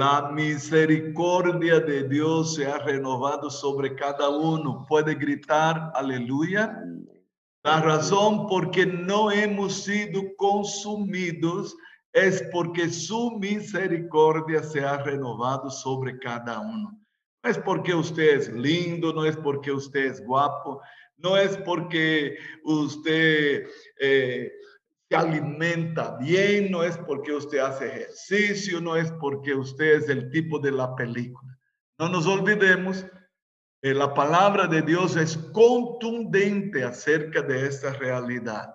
La 0.00 0.30
misericordia 0.32 1.78
de 1.78 2.08
Dios 2.08 2.54
se 2.54 2.64
ha 2.64 2.78
renovado 2.78 3.50
sobre 3.50 3.94
cada 3.94 4.30
uno. 4.30 4.86
Puede 4.88 5.14
gritar 5.14 5.92
aleluya. 5.94 6.74
La 7.62 7.82
razón 7.82 8.46
por 8.46 8.70
que 8.70 8.86
no 8.86 9.30
hemos 9.30 9.74
sido 9.74 10.22
consumidos 10.38 11.76
es 12.14 12.42
porque 12.50 12.88
su 12.88 13.32
misericordia 13.32 14.62
se 14.62 14.82
ha 14.82 15.02
renovado 15.02 15.68
sobre 15.68 16.18
cada 16.18 16.60
uno. 16.60 16.98
No 17.44 17.50
es 17.50 17.58
porque 17.58 17.94
usted 17.94 18.38
es 18.38 18.48
lindo, 18.54 19.12
no 19.12 19.26
es 19.26 19.36
porque 19.36 19.70
usted 19.70 20.06
es 20.06 20.24
guapo, 20.24 20.80
no 21.18 21.36
es 21.36 21.58
porque 21.58 22.38
usted 22.64 23.66
eh, 24.00 24.50
alimenta 25.16 26.16
bien, 26.18 26.70
no 26.70 26.82
es 26.82 26.96
porque 26.98 27.32
usted 27.32 27.58
hace 27.58 27.86
ejercicio, 27.86 28.80
no 28.80 28.96
es 28.96 29.10
porque 29.12 29.54
usted 29.54 29.96
es 29.96 30.08
el 30.08 30.30
tipo 30.30 30.58
de 30.58 30.72
la 30.72 30.94
película. 30.94 31.58
No 31.98 32.08
nos 32.08 32.26
olvidemos, 32.26 33.04
que 33.82 33.94
la 33.94 34.12
palabra 34.12 34.66
de 34.66 34.82
Dios 34.82 35.16
es 35.16 35.36
contundente 35.52 36.84
acerca 36.84 37.40
de 37.40 37.66
esta 37.66 37.92
realidad. 37.94 38.74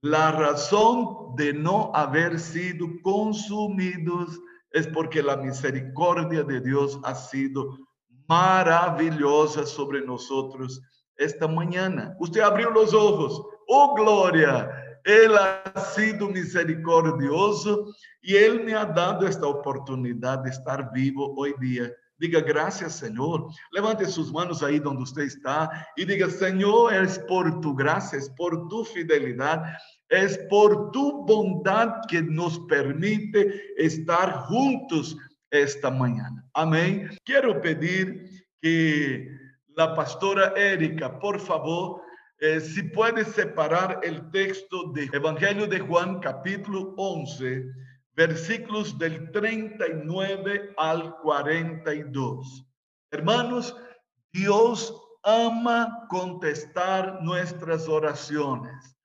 La 0.00 0.32
razón 0.32 1.36
de 1.36 1.52
no 1.52 1.92
haber 1.94 2.40
sido 2.40 2.86
consumidos 3.02 4.40
es 4.72 4.88
porque 4.88 5.22
la 5.22 5.36
misericordia 5.36 6.42
de 6.42 6.60
Dios 6.60 6.98
ha 7.04 7.14
sido 7.14 7.78
maravillosa 8.26 9.64
sobre 9.64 10.04
nosotros 10.04 10.82
esta 11.16 11.46
mañana. 11.46 12.16
Usted 12.18 12.40
abrió 12.40 12.70
los 12.70 12.92
ojos. 12.92 13.40
Oh, 13.68 13.94
gloria. 13.94 14.91
Él 15.04 15.32
ha 15.36 15.72
sido 15.94 16.28
misericordioso 16.28 17.94
y 18.20 18.36
Él 18.36 18.64
me 18.64 18.74
ha 18.74 18.84
dado 18.84 19.26
esta 19.26 19.46
oportunidad 19.46 20.38
de 20.40 20.50
estar 20.50 20.92
vivo 20.92 21.34
hoy 21.36 21.54
día. 21.60 21.90
Diga 22.18 22.40
gracias, 22.40 22.96
Señor. 22.96 23.48
Levante 23.72 24.06
sus 24.06 24.32
manos 24.32 24.62
ahí 24.62 24.78
donde 24.78 25.02
usted 25.02 25.22
está 25.22 25.88
y 25.96 26.04
diga, 26.04 26.30
Señor, 26.30 26.94
es 26.94 27.18
por 27.20 27.60
tu 27.60 27.74
gracia, 27.74 28.18
es 28.18 28.30
por 28.30 28.68
tu 28.68 28.84
fidelidad, 28.84 29.64
es 30.08 30.38
por 30.48 30.92
tu 30.92 31.26
bondad 31.26 31.94
que 32.08 32.22
nos 32.22 32.60
permite 32.68 33.74
estar 33.76 34.44
juntos 34.44 35.16
esta 35.50 35.90
mañana. 35.90 36.48
Amén. 36.54 37.10
Quiero 37.24 37.60
pedir 37.60 38.46
que 38.60 39.28
la 39.74 39.94
pastora 39.94 40.52
Erika, 40.56 41.18
por 41.18 41.40
favor, 41.40 42.02
eh, 42.42 42.60
si 42.60 42.82
puede 42.82 43.24
separar 43.24 44.00
el 44.02 44.28
texto 44.32 44.90
de 44.94 45.08
Evangelio 45.12 45.68
de 45.68 45.78
Juan, 45.78 46.18
capítulo 46.18 46.92
11, 46.96 47.66
versículos 48.16 48.98
del 48.98 49.30
39 49.30 50.74
al 50.76 51.16
42. 51.18 52.66
Hermanos, 53.12 53.76
Dios 54.32 54.92
ama 55.22 56.04
contestar 56.10 57.22
nuestras 57.22 57.86
oraciones. 57.86 58.96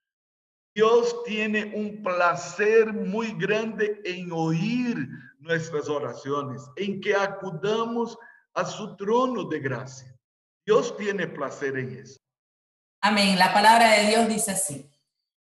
Dios 0.74 1.22
tiene 1.24 1.72
un 1.76 2.02
placer 2.02 2.92
muy 2.92 3.30
grande 3.38 4.00
en 4.04 4.32
oír 4.32 5.08
nuestras 5.38 5.88
oraciones, 5.88 6.68
en 6.74 7.00
que 7.00 7.14
acudamos 7.14 8.18
a 8.54 8.64
su 8.64 8.96
trono 8.96 9.44
de 9.44 9.60
gracia. 9.60 10.12
Dios 10.66 10.96
tiene 10.96 11.28
placer 11.28 11.78
en 11.78 12.00
eso. 12.00 12.18
Amén. 13.00 13.38
La 13.38 13.52
palabra 13.52 13.92
de 13.92 14.08
Dios 14.08 14.28
dice 14.28 14.52
así. 14.52 14.90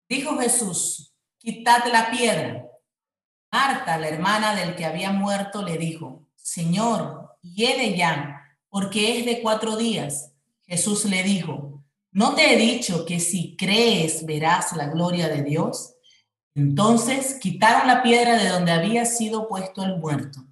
Dijo 0.09 0.37
Jesús, 0.37 1.13
quitad 1.37 1.85
la 1.91 2.09
piedra. 2.09 2.67
Marta, 3.51 3.97
la 3.97 4.09
hermana 4.09 4.55
del 4.55 4.75
que 4.75 4.85
había 4.85 5.11
muerto, 5.11 5.63
le 5.63 5.77
dijo, 5.77 6.27
Señor, 6.35 7.37
hiede 7.41 7.97
ya, 7.97 8.41
porque 8.69 9.19
es 9.19 9.25
de 9.25 9.41
cuatro 9.41 9.77
días. 9.77 10.33
Jesús 10.65 11.05
le 11.05 11.23
dijo, 11.23 11.83
¿no 12.11 12.35
te 12.35 12.53
he 12.53 12.57
dicho 12.57 13.05
que 13.05 13.19
si 13.19 13.55
crees 13.55 14.25
verás 14.25 14.73
la 14.73 14.87
gloria 14.87 15.29
de 15.29 15.43
Dios? 15.43 15.95
Entonces 16.55 17.37
quitaron 17.39 17.87
la 17.87 18.03
piedra 18.03 18.37
de 18.37 18.49
donde 18.49 18.71
había 18.71 19.05
sido 19.05 19.47
puesto 19.47 19.83
el 19.83 19.97
muerto. 19.97 20.45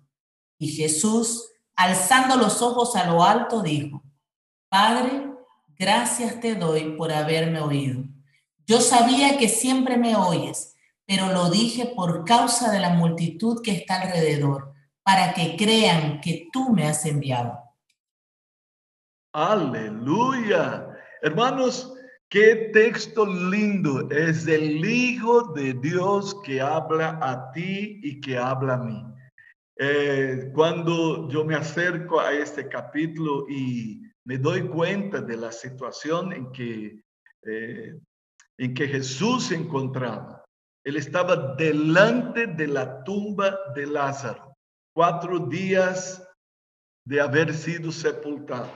Y 0.58 0.70
Jesús, 0.70 1.50
alzando 1.76 2.38
los 2.38 2.62
ojos 2.62 2.96
a 2.96 3.06
lo 3.06 3.24
alto, 3.24 3.62
dijo, 3.62 4.04
Padre, 4.70 5.35
gracias 5.78 6.40
te 6.40 6.56
doy 6.56 6.96
por 6.98 7.12
haberme 7.12 7.60
oído. 7.60 8.04
Yo 8.68 8.82
sabía 8.82 9.38
que 9.38 9.48
siempre 9.48 9.98
me 9.98 10.16
oyes 10.16 10.76
pero 11.08 11.32
lo 11.32 11.50
dije 11.50 11.94
por 11.96 12.26
causa 12.26 12.72
de 12.72 12.80
la 12.80 12.90
multitud 12.90 13.62
que 13.62 13.72
está 13.72 14.02
alrededor, 14.02 14.74
para 15.04 15.34
que 15.34 15.56
crean 15.56 16.20
que 16.20 16.50
tú 16.52 16.72
me 16.74 16.88
has 16.88 17.06
enviado. 17.06 17.60
Aleluya. 19.34 20.88
Hermanos, 21.22 21.94
qué 22.30 22.72
texto 22.74 23.26
lindo. 23.26 24.10
Es 24.10 24.48
el 24.48 24.84
Hijo 24.84 25.54
de 25.54 25.74
Dios 25.74 26.36
que 26.44 26.60
habla 26.60 27.20
a 27.22 27.52
ti 27.52 28.00
y 28.02 28.20
que 28.20 28.38
habla 28.38 28.76
a 28.76 28.78
mí. 28.78 29.06
Eh, 29.78 30.52
cuando 30.56 31.30
yo 31.30 31.44
me 31.44 31.54
acerco 31.54 32.20
a 32.20 32.32
este 32.32 32.68
capítulo 32.68 33.46
y 33.50 34.02
me 34.26 34.38
doy 34.38 34.68
cuenta 34.68 35.22
de 35.22 35.38
la 35.38 35.52
situación 35.52 36.34
en 36.34 36.52
que, 36.52 37.02
eh, 37.44 38.00
en 38.58 38.74
que 38.74 38.88
Jesús 38.88 39.46
se 39.48 39.56
encontraba, 39.56 40.44
él 40.84 40.98
estaba 40.98 41.56
delante 41.56 42.48
de 42.48 42.68
la 42.68 43.04
tumba 43.04 43.58
de 43.76 43.88
Lázaro, 43.88 44.56
cuatro 44.94 45.40
días 45.40 46.22
de 47.06 47.22
haber 47.22 47.54
sido 47.54 47.92
sepultado. 47.92 48.72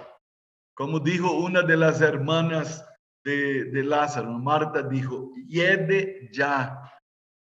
Como 0.75 0.99
dijo 0.99 1.31
una 1.33 1.61
de 1.61 1.77
las 1.77 2.01
hermanas 2.01 2.85
de, 3.23 3.83
Lázaro, 3.83 4.31
Marta 4.31 4.81
dijo, 4.81 5.33
yede 5.47 6.29
ya. 6.31 6.79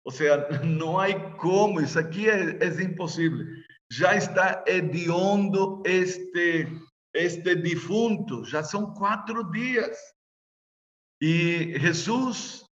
O 0.04 0.10
sea, 0.10 0.48
no 0.64 1.00
hay 1.00 1.14
cómo, 1.38 1.80
eso 1.80 2.00
aquí 2.00 2.26
es, 2.28 2.80
imposible. 2.80 3.64
Ya 3.90 4.12
está 4.12 4.62
hediondo 4.66 5.82
este, 5.84 6.68
este 7.18 7.56
difunto, 7.56 8.44
ya 8.44 8.62
son 8.62 8.94
cuatro 8.94 9.44
días. 9.44 10.14
Y 11.20 11.78
Jesús 11.78 12.66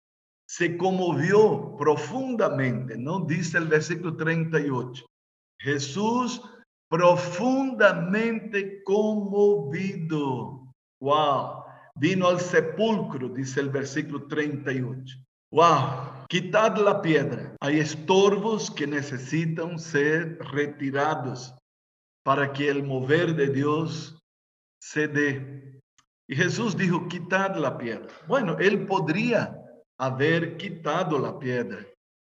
se 0.48 0.76
conmovió 0.76 1.76
profundamente, 1.76 2.96
¿no? 2.96 3.20
Dice 3.20 3.58
el 3.58 3.66
versículo 3.66 4.16
38. 4.16 5.04
Jesús 5.60 6.40
profundamente 6.88 8.82
conmovido. 8.84 10.72
Wow. 11.00 11.64
Vino 11.96 12.28
al 12.28 12.40
sepulcro, 12.40 13.28
dice 13.28 13.60
el 13.60 13.70
versículo 13.70 14.26
38. 14.28 15.18
Wow. 15.50 16.26
Quitad 16.28 16.76
la 16.76 17.00
piedra. 17.02 17.56
Hay 17.60 17.78
estorbos 17.80 18.70
que 18.70 18.86
necesitan 18.86 19.78
ser 19.78 20.38
retirados 20.38 21.54
para 22.24 22.52
que 22.52 22.68
el 22.68 22.82
mover 22.82 23.34
de 23.34 23.48
Dios 23.48 24.15
se 24.86 25.08
dé. 25.08 25.80
Y 26.28 26.36
Jesús 26.36 26.76
dijo, 26.76 27.08
quitad 27.08 27.56
la 27.56 27.76
piedra. 27.76 28.08
Bueno, 28.28 28.56
él 28.58 28.86
podría 28.86 29.60
haber 29.98 30.56
quitado 30.56 31.18
la 31.18 31.38
piedra. 31.38 31.84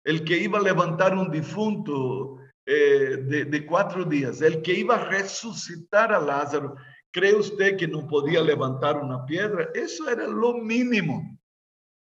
El 0.05 0.23
que 0.23 0.37
iba 0.37 0.59
a 0.59 0.63
levantar 0.63 1.17
un 1.17 1.31
difunto 1.31 2.37
eh, 2.65 3.17
de, 3.49 3.65
cuatro 3.65 4.05
días, 4.05 4.41
el 4.41 4.61
que 4.61 4.73
iba 4.73 4.95
a 4.95 5.05
resucitar 5.05 6.13
a 6.13 6.19
Lázaro, 6.19 6.75
¿cree 7.11 7.35
usted 7.35 7.75
que 7.77 7.87
no 7.87 8.07
podía 8.07 8.41
levantar 8.41 8.97
una 8.97 9.25
piedra? 9.25 9.69
Eso 9.73 10.07
era 10.07 10.27
lo 10.27 10.53
mínimo. 10.53 11.39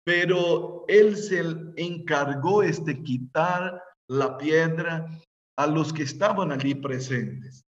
Pero 0.04 0.84
él 0.88 1.16
se 1.16 1.42
encargó 1.76 2.60
de 2.60 2.68
este, 2.68 3.02
quitar 3.02 3.82
la 4.08 4.36
piedra 4.36 5.06
a 5.56 5.66
los 5.66 5.92
que 5.92 6.02
estaban 6.02 6.52
allí 6.52 6.74
presentes 6.74 7.63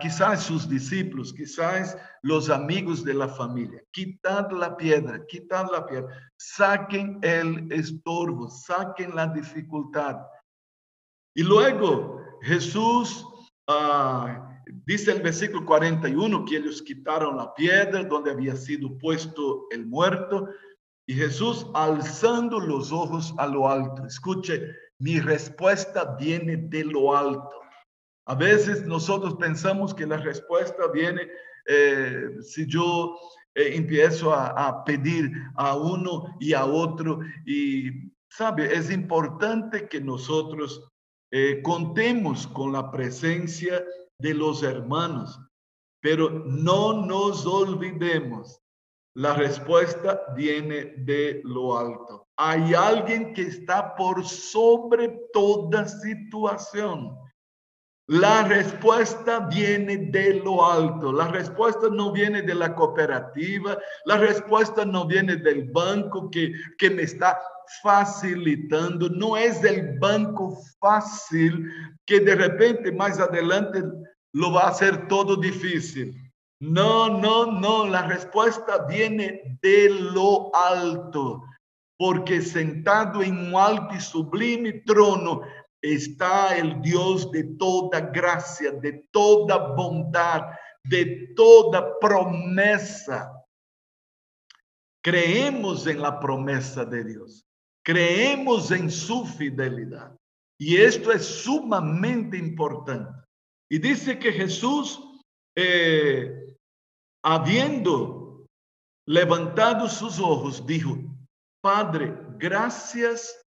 quizás 0.00 0.44
sus 0.44 0.68
discípulos, 0.68 1.32
quizás 1.32 1.96
los 2.22 2.50
amigos 2.50 3.04
de 3.04 3.14
la 3.14 3.28
familia. 3.28 3.82
Quitad 3.92 4.50
la 4.50 4.76
piedra, 4.76 5.24
quitad 5.26 5.66
la 5.72 5.86
piedra. 5.86 6.08
Saquen 6.36 7.18
el 7.22 7.70
estorbo, 7.72 8.50
saquen 8.50 9.14
la 9.14 9.28
dificultad. 9.28 10.18
Y 11.34 11.42
luego 11.42 12.22
Jesús, 12.42 13.26
ah, 13.68 14.62
dice 14.84 15.12
el 15.12 15.22
versículo 15.22 15.64
41, 15.64 16.44
que 16.44 16.58
ellos 16.58 16.82
quitaron 16.82 17.36
la 17.36 17.54
piedra 17.54 18.04
donde 18.04 18.30
había 18.30 18.56
sido 18.56 18.96
puesto 18.98 19.66
el 19.70 19.86
muerto. 19.86 20.48
Y 21.08 21.14
Jesús 21.14 21.66
alzando 21.74 22.58
los 22.58 22.92
ojos 22.92 23.32
a 23.38 23.46
lo 23.46 23.68
alto. 23.68 24.04
Escuche, 24.04 24.72
mi 24.98 25.20
respuesta 25.20 26.16
viene 26.18 26.56
de 26.56 26.84
lo 26.84 27.16
alto. 27.16 27.65
A 28.26 28.34
veces 28.34 28.84
nosotros 28.86 29.36
pensamos 29.36 29.94
que 29.94 30.06
la 30.06 30.16
respuesta 30.16 30.88
viene 30.92 31.28
eh, 31.66 32.36
si 32.42 32.66
yo 32.66 33.16
eh, 33.54 33.74
empiezo 33.74 34.32
a, 34.34 34.84
pedir 34.84 35.32
a 35.54 35.76
uno 35.76 36.36
y 36.40 36.52
a 36.52 36.64
otro. 36.64 37.20
Y, 37.46 38.12
¿sabe? 38.28 38.74
Es 38.74 38.90
importante 38.90 39.88
que 39.88 40.00
nosotros 40.00 40.92
eh, 41.30 41.62
contemos 41.62 42.46
con 42.48 42.72
la 42.72 42.90
presencia 42.90 43.84
de 44.18 44.34
los 44.34 44.62
hermanos, 44.62 45.40
pero 46.00 46.30
no 46.30 47.06
nos 47.06 47.46
olvidemos, 47.46 48.60
la 49.14 49.34
respuesta 49.34 50.20
viene 50.36 50.94
de 50.98 51.40
lo 51.44 51.78
alto. 51.78 52.26
Hay 52.36 52.74
alguien 52.74 53.32
que 53.32 53.42
está 53.42 53.94
por 53.94 54.24
sobre 54.24 55.08
toda 55.32 55.88
situación. 55.88 57.16
La 58.08 58.44
respuesta 58.44 59.40
viene 59.40 59.96
de 59.96 60.34
lo 60.34 60.64
alto. 60.64 61.12
La 61.12 61.26
respuesta 61.26 61.88
no 61.90 62.12
viene 62.12 62.42
de 62.42 62.54
la 62.54 62.72
cooperativa. 62.72 63.76
La 64.04 64.16
respuesta 64.16 64.84
no 64.84 65.06
viene 65.06 65.36
del 65.36 65.70
banco 65.72 66.30
que, 66.30 66.52
que 66.78 66.88
me 66.88 67.02
está 67.02 67.36
facilitando. 67.82 69.08
No 69.08 69.36
es 69.36 69.64
el 69.64 69.98
banco 69.98 70.56
fácil 70.78 71.68
que 72.06 72.20
de 72.20 72.36
repente 72.36 72.92
más 72.92 73.18
adelante 73.18 73.82
lo 74.32 74.52
va 74.52 74.62
a 74.62 74.68
hacer 74.68 75.08
todo 75.08 75.34
difícil. 75.34 76.14
No, 76.60 77.08
no, 77.08 77.50
no. 77.50 77.86
La 77.88 78.06
respuesta 78.06 78.86
viene 78.88 79.58
de 79.60 79.90
lo 79.90 80.54
alto. 80.54 81.42
Porque 81.98 82.40
sentado 82.40 83.20
en 83.22 83.48
un 83.48 83.56
alto 83.56 83.94
y 83.96 84.00
sublime 84.00 84.84
trono 84.86 85.42
está 85.82 86.56
el 86.56 86.80
Dios 86.80 87.30
de 87.30 87.44
toda 87.58 88.00
gracia, 88.00 88.72
de 88.72 89.08
toda 89.10 89.74
bondad, 89.74 90.42
de 90.84 91.32
toda 91.34 91.98
promesa. 91.98 93.32
Creemos 95.02 95.86
en 95.86 96.00
la 96.00 96.18
promesa 96.18 96.84
de 96.84 97.04
Dios, 97.04 97.44
creemos 97.84 98.70
en 98.70 98.90
su 98.90 99.24
fidelidad. 99.24 100.16
Y 100.58 100.76
esto 100.78 101.12
es 101.12 101.24
sumamente 101.24 102.36
importante. 102.36 103.10
Y 103.70 103.78
dice 103.78 104.18
que 104.18 104.32
Jesús, 104.32 105.00
eh, 105.54 106.56
habiendo 107.22 108.46
levantado 109.06 109.88
sus 109.88 110.18
ojos, 110.18 110.66
dijo, 110.66 110.96
Padre, 111.60 112.16
gracias 112.38 113.45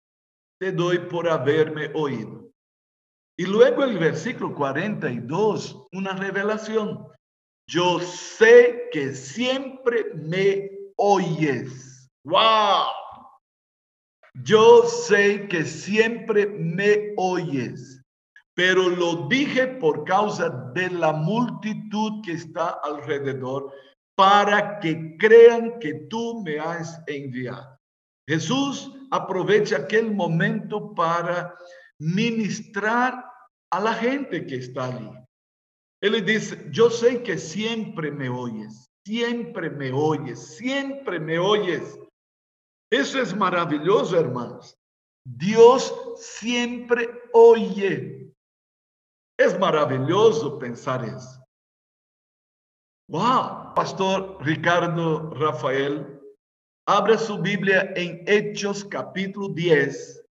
te 0.64 0.72
doy 0.72 0.98
por 0.98 1.28
haberme 1.28 1.90
oído. 1.92 2.50
Y 3.36 3.44
luego 3.44 3.84
el 3.84 3.98
versículo 3.98 4.54
42, 4.54 5.88
una 5.92 6.14
revelación. 6.14 7.06
Yo 7.68 8.00
sé 8.00 8.88
que 8.90 9.14
siempre 9.14 10.06
me 10.14 10.70
oyes. 10.96 12.08
¡Wow! 12.24 12.86
Yo 14.42 14.84
sé 14.84 15.48
que 15.48 15.66
siempre 15.66 16.46
me 16.46 17.12
oyes, 17.18 18.02
pero 18.54 18.88
lo 18.88 19.28
dije 19.28 19.66
por 19.66 20.04
causa 20.04 20.48
de 20.74 20.88
la 20.88 21.12
multitud 21.12 22.22
que 22.24 22.32
está 22.32 22.70
alrededor, 22.82 23.70
para 24.16 24.80
que 24.80 25.18
crean 25.18 25.78
que 25.78 25.92
tú 26.08 26.42
me 26.42 26.58
has 26.58 27.02
enviado. 27.06 27.73
Jesús 28.28 28.90
aprovecha 29.10 29.78
aquel 29.78 30.14
momento 30.14 30.94
para 30.94 31.54
ministrar 31.98 33.24
a 33.70 33.80
la 33.80 33.94
gente 33.94 34.46
que 34.46 34.56
está 34.56 34.86
allí. 34.86 35.10
Él 36.02 36.12
le 36.12 36.22
dice, 36.22 36.66
yo 36.70 36.90
sé 36.90 37.22
que 37.22 37.38
siempre 37.38 38.10
me 38.10 38.28
oyes, 38.28 38.90
siempre 39.06 39.70
me 39.70 39.92
oyes, 39.92 40.56
siempre 40.56 41.18
me 41.18 41.38
oyes. 41.38 41.98
Eso 42.90 43.20
es 43.20 43.34
maravilloso, 43.34 44.18
hermanos. 44.18 44.76
Dios 45.26 45.94
siempre 46.16 47.08
oye. 47.32 48.32
Es 49.38 49.58
maravilloso 49.58 50.58
pensar 50.58 51.04
eso. 51.04 51.44
Wow, 53.08 53.74
Pastor 53.74 54.38
Ricardo 54.40 55.30
Rafael 55.34 56.13
Abra 56.86 57.16
su 57.16 57.38
Biblia 57.38 57.94
en 57.96 58.22
Hechos 58.26 58.84
capítulo 58.84 59.48
10 59.48 60.22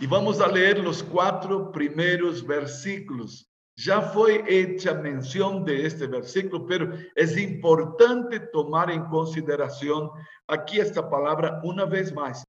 y 0.00 0.08
vamos 0.08 0.40
a 0.40 0.48
leer 0.48 0.80
los 0.80 1.04
cuatro 1.04 1.70
primeros 1.70 2.44
versículos. 2.44 3.48
Ya 3.76 4.00
fue 4.00 4.42
hecha 4.48 4.94
mención 4.94 5.64
de 5.64 5.86
este 5.86 6.08
versículo, 6.08 6.66
pero 6.66 6.92
es 7.14 7.38
importante 7.38 8.40
tomar 8.40 8.90
en 8.90 9.04
consideración 9.04 10.10
aquí 10.48 10.80
esta 10.80 11.08
palabra 11.08 11.60
una 11.62 11.84
vez 11.84 12.12
más. 12.12 12.42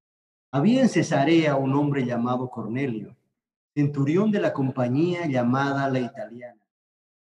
Había 0.52 0.82
en 0.82 0.90
Cesarea 0.90 1.56
un 1.56 1.76
hombre 1.76 2.04
llamado 2.04 2.50
Cornelio, 2.50 3.16
centurión 3.76 4.32
de 4.32 4.40
la 4.40 4.54
compañía 4.54 5.28
llamada 5.28 5.88
la 5.92 6.00
italiana, 6.00 6.66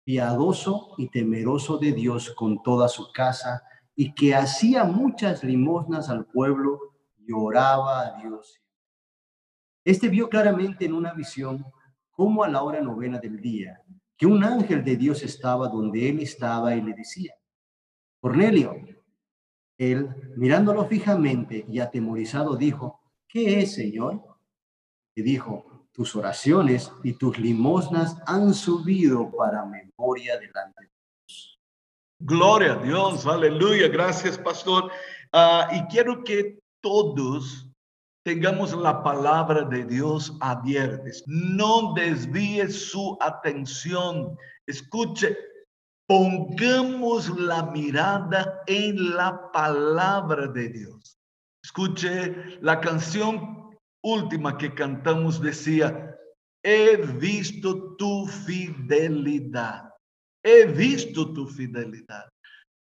piadoso 0.04 0.92
y 0.98 1.08
temeroso 1.08 1.78
de 1.78 1.92
Dios 1.92 2.34
con 2.34 2.62
toda 2.62 2.88
su 2.88 3.10
casa 3.10 3.62
y 4.00 4.14
que 4.14 4.34
hacía 4.34 4.84
muchas 4.84 5.44
limosnas 5.44 6.08
al 6.08 6.24
pueblo 6.24 6.94
y 7.18 7.32
oraba 7.34 8.00
a 8.00 8.18
Dios. 8.18 8.58
Este 9.84 10.08
vio 10.08 10.30
claramente 10.30 10.86
en 10.86 10.94
una 10.94 11.12
visión, 11.12 11.66
como 12.10 12.42
a 12.42 12.48
la 12.48 12.62
hora 12.62 12.80
novena 12.80 13.18
del 13.18 13.42
día, 13.42 13.82
que 14.16 14.24
un 14.24 14.42
ángel 14.42 14.82
de 14.84 14.96
Dios 14.96 15.22
estaba 15.22 15.68
donde 15.68 16.08
él 16.08 16.20
estaba 16.20 16.74
y 16.74 16.80
le 16.80 16.94
decía, 16.94 17.34
Cornelio, 18.20 18.74
él, 19.76 20.08
mirándolo 20.34 20.86
fijamente 20.86 21.66
y 21.68 21.80
atemorizado, 21.80 22.56
dijo, 22.56 23.02
¿qué 23.28 23.60
es, 23.60 23.74
Señor? 23.74 24.22
Y 25.14 25.20
dijo, 25.20 25.90
tus 25.92 26.16
oraciones 26.16 26.90
y 27.04 27.12
tus 27.12 27.38
limosnas 27.38 28.16
han 28.24 28.54
subido 28.54 29.30
para 29.30 29.66
memoria 29.66 30.38
delante 30.38 30.90
Gloria 32.22 32.74
a 32.74 32.76
Dios, 32.76 33.26
aleluya, 33.26 33.88
gracias 33.88 34.36
pastor. 34.36 34.90
Ah, 35.32 35.70
y 35.72 35.82
quiero 35.90 36.22
que 36.22 36.58
todos 36.82 37.66
tengamos 38.26 38.74
la 38.74 39.02
palabra 39.02 39.62
de 39.62 39.86
Dios 39.86 40.36
abierta. 40.40 41.10
No 41.24 41.94
desvíe 41.94 42.68
su 42.68 43.16
atención. 43.22 44.36
Escuche, 44.66 45.34
pongamos 46.06 47.30
la 47.38 47.62
mirada 47.62 48.62
en 48.66 49.16
la 49.16 49.50
palabra 49.50 50.46
de 50.48 50.68
Dios. 50.68 51.18
Escuche, 51.64 52.58
la 52.60 52.80
canción 52.82 53.70
última 54.02 54.58
que 54.58 54.74
cantamos 54.74 55.40
decía, 55.40 56.18
he 56.62 56.96
visto 56.96 57.96
tu 57.96 58.26
fidelidad. 58.26 59.89
He 60.42 60.64
visto 60.66 61.32
tu 61.32 61.46
fidelidad. 61.46 62.28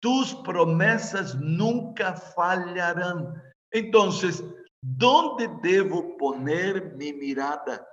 Tus 0.02 0.34
promesas 0.36 1.36
nunca 1.36 2.14
fallarán. 2.14 3.34
Entonces, 3.72 4.44
¿dónde 4.82 5.50
debo 5.62 6.18
poner 6.18 6.96
mi 6.96 7.14
mirada? 7.14 7.86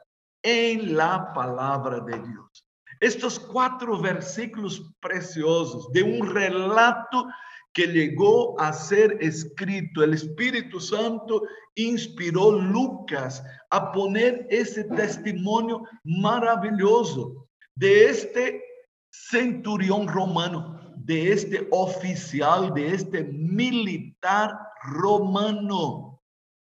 En 0.43 0.97
la 0.97 1.33
palabra 1.33 2.01
de 2.01 2.21
Dios. 2.21 2.65
Estos 3.01 3.39
cuatro 3.39 4.01
versículos 4.01 4.91
preciosos 5.01 5.91
de 5.93 6.03
un 6.03 6.33
relato 6.33 7.27
que 7.73 7.87
llegó 7.89 8.59
a 8.61 8.73
ser 8.73 9.19
escrito. 9.21 10.03
El 10.03 10.15
Espíritu 10.15 10.81
Santo 10.81 11.43
inspiró 11.75 12.53
Lucas 12.53 13.45
a 13.71 13.93
poner 13.93 14.47
ese 14.49 14.85
testimonio 14.85 15.83
maravilloso 16.05 17.47
de 17.75 18.09
este 18.09 18.63
centurión 19.11 20.09
romano, 20.09 20.77
de 20.97 21.33
este 21.33 21.69
oficial, 21.71 22.73
de 22.75 22.95
este 22.95 23.25
militar 23.25 24.59
romano. 24.83 26.21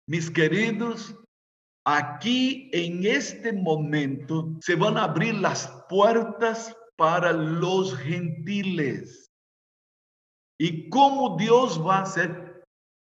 Mis 0.07 0.29
queridos, 0.29 1.15
aquí 1.85 2.69
en 2.73 3.05
este 3.05 3.53
momento 3.53 4.57
se 4.61 4.75
van 4.75 4.97
a 4.97 5.03
abrir 5.03 5.35
las 5.35 5.67
puertas 5.89 6.75
para 6.95 7.33
los 7.33 7.95
gentiles. 7.97 9.31
¿Y 10.59 10.89
cómo 10.89 11.37
Dios 11.37 11.81
va 11.85 11.97
a 11.97 12.03
hacer? 12.03 12.63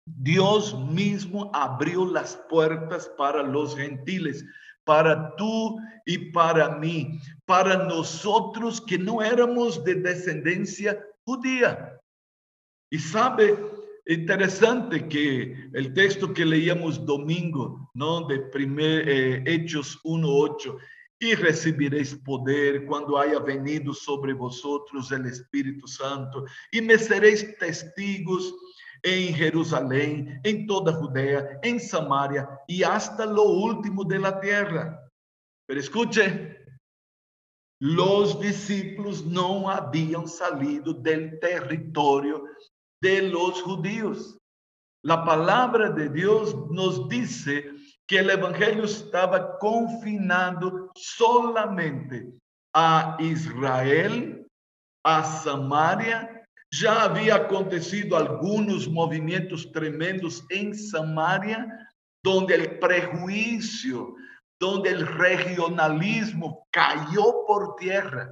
Dios 0.07 0.78
mismo 0.90 1.50
abrió 1.54 2.07
las 2.07 2.37
puertas 2.49 3.09
para 3.16 3.42
los 3.42 3.76
gentiles 3.76 4.45
para 4.84 5.34
tú 5.36 5.78
y 6.06 6.18
para 6.32 6.76
mí, 6.76 7.20
para 7.46 7.84
nosotros 7.84 8.80
que 8.80 8.98
no 8.98 9.22
éramos 9.22 9.82
de 9.84 9.96
descendencia 9.96 10.98
judía. 11.24 12.00
Y 12.90 12.98
sabe, 12.98 13.56
interesante 14.06 15.08
que 15.08 15.70
el 15.72 15.94
texto 15.94 16.32
que 16.32 16.44
leíamos 16.44 17.04
domingo, 17.06 17.90
¿no? 17.94 18.26
De 18.26 18.40
primer 18.40 19.08
eh, 19.08 19.42
Hechos 19.46 19.98
1:8, 20.04 20.78
y 21.20 21.34
recibiréis 21.36 22.16
poder 22.16 22.84
cuando 22.84 23.16
haya 23.16 23.38
venido 23.38 23.94
sobre 23.94 24.32
vosotros 24.32 25.12
el 25.12 25.26
Espíritu 25.26 25.86
Santo, 25.86 26.44
y 26.72 26.80
me 26.80 26.98
seréis 26.98 27.56
testigos 27.58 28.52
en 29.02 29.35
Jerusalén, 29.35 30.40
en 30.44 30.66
toda 30.66 30.92
Judea, 30.92 31.59
en 31.62 31.80
Samaria 31.80 32.49
y 32.66 32.82
hasta 32.82 33.26
lo 33.26 33.42
último 33.42 34.04
de 34.04 34.18
la 34.18 34.40
tierra. 34.40 35.11
Pero 35.66 35.80
escuche, 35.80 36.56
los 37.80 38.40
discípulos 38.40 39.25
no 39.26 39.68
habían 39.68 40.28
salido 40.28 40.92
del 40.92 41.40
territorio 41.40 42.44
de 43.00 43.23
los 43.23 43.61
judíos. 43.62 44.38
La 45.04 45.25
palabra 45.25 45.90
de 45.90 46.09
Dios 46.09 46.54
nos 46.71 47.09
dice 47.09 47.73
que 48.06 48.21
el 48.21 48.30
evangelio 48.30 48.85
estaba 48.85 49.59
confinado 49.59 50.92
solamente 50.94 52.32
a 52.73 53.16
Israel, 53.18 54.47
a 55.04 55.25
Samaria. 55.25 56.41
Ya 56.73 57.02
había 57.02 57.35
acontecido 57.35 58.17
algunos 58.17 58.88
movimientos 58.88 59.71
tremendos 59.73 60.43
en 60.49 60.75
Samaria, 60.75 61.69
donde 62.25 62.55
el 62.55 62.79
prejuicio, 62.79 64.14
donde 64.59 64.91
el 64.91 65.07
regionalismo 65.07 66.67
cayó 66.71 67.45
por 67.47 67.76
tierra. 67.76 68.31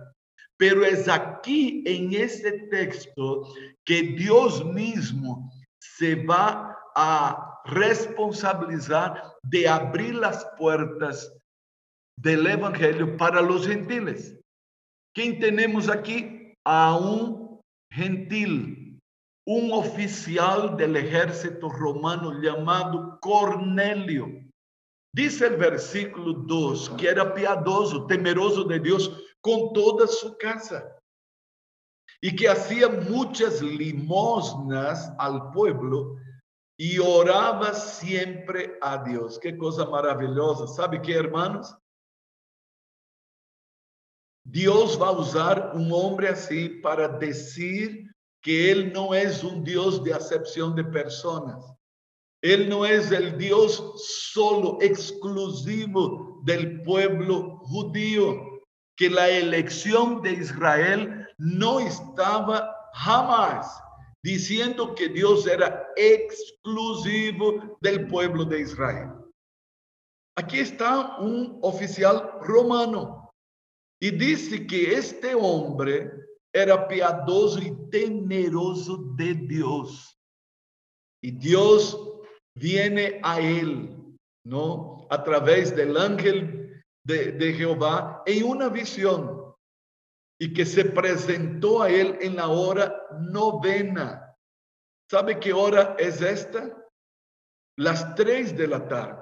Pero 0.57 0.85
es 0.85 1.07
aquí 1.09 1.83
en 1.87 2.15
este 2.15 2.53
texto 2.71 3.47
que 3.85 4.03
Dios 4.03 4.65
mismo 4.65 5.51
se 5.79 6.15
va 6.25 6.79
a 6.95 7.61
responsabilizar 7.67 9.35
de 9.43 9.69
abrir 9.69 10.15
las 10.15 10.47
puertas 10.57 11.31
del 12.17 12.47
Evangelio 12.47 13.17
para 13.17 13.43
los 13.43 13.67
gentiles. 13.67 14.39
¿Quién 15.15 15.39
tenemos 15.41 15.89
aquí? 15.89 16.55
A 16.65 16.97
un 16.97 17.40
gentil, 17.93 18.99
un 19.47 19.73
oficial 19.73 20.77
del 20.77 20.97
ejército 20.97 21.69
romano 21.69 22.41
llamado 22.41 23.19
Cornelio. 23.21 24.29
Dice 25.15 25.47
el 25.47 25.57
versículo 25.57 26.33
2 26.33 26.91
que 26.91 27.09
era 27.09 27.35
piadoso, 27.35 28.07
temeroso 28.07 28.65
de 28.65 28.79
Dios 28.79 29.11
con 29.41 29.73
toda 29.73 30.07
su 30.07 30.37
casa 30.39 30.97
y 32.21 32.37
que 32.37 32.49
hacía 32.49 32.89
muchas 32.89 33.63
limosnas 33.63 35.13
al 35.19 35.51
pueblo 35.51 36.17
y 36.79 36.99
oraba 36.99 37.75
siempre 37.75 38.79
a 38.81 39.03
Dios. 39.03 39.39
Qué 39.39 39.57
cosa 39.59 39.85
maravillosa. 39.87 40.67
¿Sabe 40.67 41.03
qué, 41.03 41.15
hermanos? 41.15 41.77
Dios 44.45 45.01
va 45.01 45.09
a 45.09 45.13
usar 45.13 45.73
un 45.75 45.91
hombre 45.93 46.29
así 46.29 46.69
para 46.69 47.09
decir 47.09 48.11
que 48.43 48.71
Él 48.71 48.93
no 48.93 49.15
es 49.15 49.45
un 49.45 49.63
Dios 49.63 50.03
de 50.03 50.15
acepción 50.15 50.75
de 50.75 50.85
personas. 50.85 51.63
Él 52.43 52.69
no 52.69 52.87
es 52.87 53.13
el 53.13 53.37
Dios 53.37 53.83
solo, 54.33 54.79
exclusivo 54.81 56.41
del 56.45 56.83
pueblo 56.83 57.59
judío, 57.65 58.63
que 58.97 59.11
la 59.11 59.29
elección 59.29 60.23
de 60.23 60.33
Israel 60.33 61.29
no 61.37 61.81
estaba 61.81 62.75
jamás 62.95 63.81
diciendo 64.23 64.95
que 64.95 65.09
Dios 65.09 65.47
era 65.47 65.87
exclusivo 65.97 67.79
del 67.81 68.07
pueblo 68.09 68.45
de 68.45 68.61
Israel. 68.61 69.11
Aquí 70.37 70.61
está 70.61 71.19
un 71.19 71.59
oficial 71.63 72.31
romano 72.43 73.20
y 74.01 74.11
dice 74.11 74.67
que 74.67 74.95
este 74.95 75.35
hombre 75.35 76.11
era 76.53 76.89
piadoso 76.89 77.61
y 77.61 77.91
temeroso 77.91 78.97
de 79.17 79.35
Dios. 79.35 80.19
Y 81.23 81.33
Dios 81.33 81.99
viene 82.55 83.21
a 83.23 83.41
él, 83.41 83.95
¿no? 84.45 85.07
A 85.11 85.23
través 85.23 85.77
del 85.77 85.97
ángel 85.97 86.83
de, 87.05 87.33
de 87.33 87.53
Jehová 87.53 88.23
en 88.25 88.45
una 88.45 88.69
visión 88.69 89.55
y 90.41 90.55
que 90.55 90.65
se 90.65 90.87
presentó 90.87 91.83
a 91.83 91.91
él 91.91 92.17
en 92.23 92.37
la 92.37 92.49
hora 92.49 93.07
novena. 93.21 94.35
¿Sabe 95.11 95.39
qué 95.39 95.53
hora 95.53 95.95
es 95.99 96.23
esta? 96.23 96.75
Las 97.77 98.15
tres 98.15 98.57
de 98.57 98.67
la 98.67 98.89
tarde. 98.89 99.20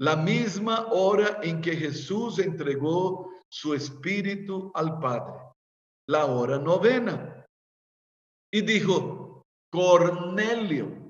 La 0.00 0.16
misma 0.16 0.86
hora 0.90 1.40
en 1.42 1.60
que 1.60 1.76
Jesús 1.76 2.38
entregó 2.38 3.30
su 3.48 3.74
espíritu 3.74 4.70
al 4.74 4.98
Padre. 4.98 5.34
La 6.08 6.26
hora 6.26 6.58
novena. 6.58 7.46
Y 8.52 8.62
dijo, 8.62 9.42
Cornelio, 9.70 11.00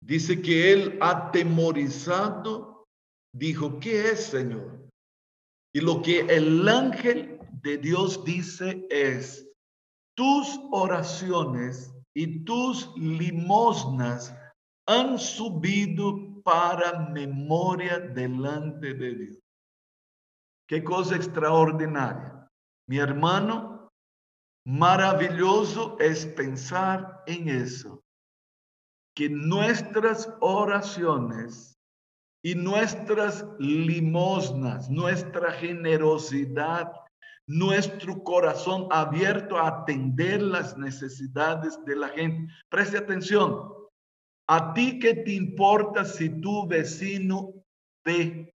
Dice 0.00 0.40
que 0.40 0.72
él 0.72 0.98
atemorizado 1.00 2.86
dijo, 3.34 3.78
¿qué 3.80 4.10
es, 4.10 4.26
Señor? 4.26 4.88
Y 5.74 5.80
lo 5.80 6.00
que 6.02 6.20
el 6.20 6.68
ángel 6.68 7.38
de 7.62 7.78
Dios 7.78 8.24
dice 8.24 8.86
es, 8.90 9.46
tus 10.16 10.60
oraciones 10.70 11.92
y 12.14 12.44
tus 12.44 12.90
limosnas 12.96 14.34
han 14.86 15.18
subido 15.18 16.27
para 16.48 17.10
memoria 17.10 17.98
delante 17.98 18.94
de 18.94 19.14
Dios. 19.14 19.38
Qué 20.66 20.82
cosa 20.82 21.14
extraordinaria. 21.14 22.48
Mi 22.88 22.96
hermano, 22.96 23.90
maravilloso 24.66 25.98
es 26.00 26.24
pensar 26.24 27.22
en 27.26 27.50
eso 27.50 28.02
que 29.14 29.28
nuestras 29.28 30.34
oraciones 30.40 31.78
y 32.42 32.54
nuestras 32.54 33.44
limosnas, 33.58 34.88
nuestra 34.88 35.52
generosidad, 35.52 36.90
nuestro 37.46 38.22
corazón 38.24 38.88
abierto 38.90 39.58
a 39.58 39.68
atender 39.68 40.40
las 40.40 40.78
necesidades 40.78 41.78
de 41.84 41.94
la 41.94 42.08
gente. 42.08 42.50
Preste 42.70 42.96
atención. 42.96 43.77
A 44.48 44.72
ti 44.72 44.98
que 44.98 45.14
te 45.14 45.32
importa 45.32 46.04
si 46.04 46.40
tu 46.40 46.66
vecino 46.66 47.52
ve 48.04 48.52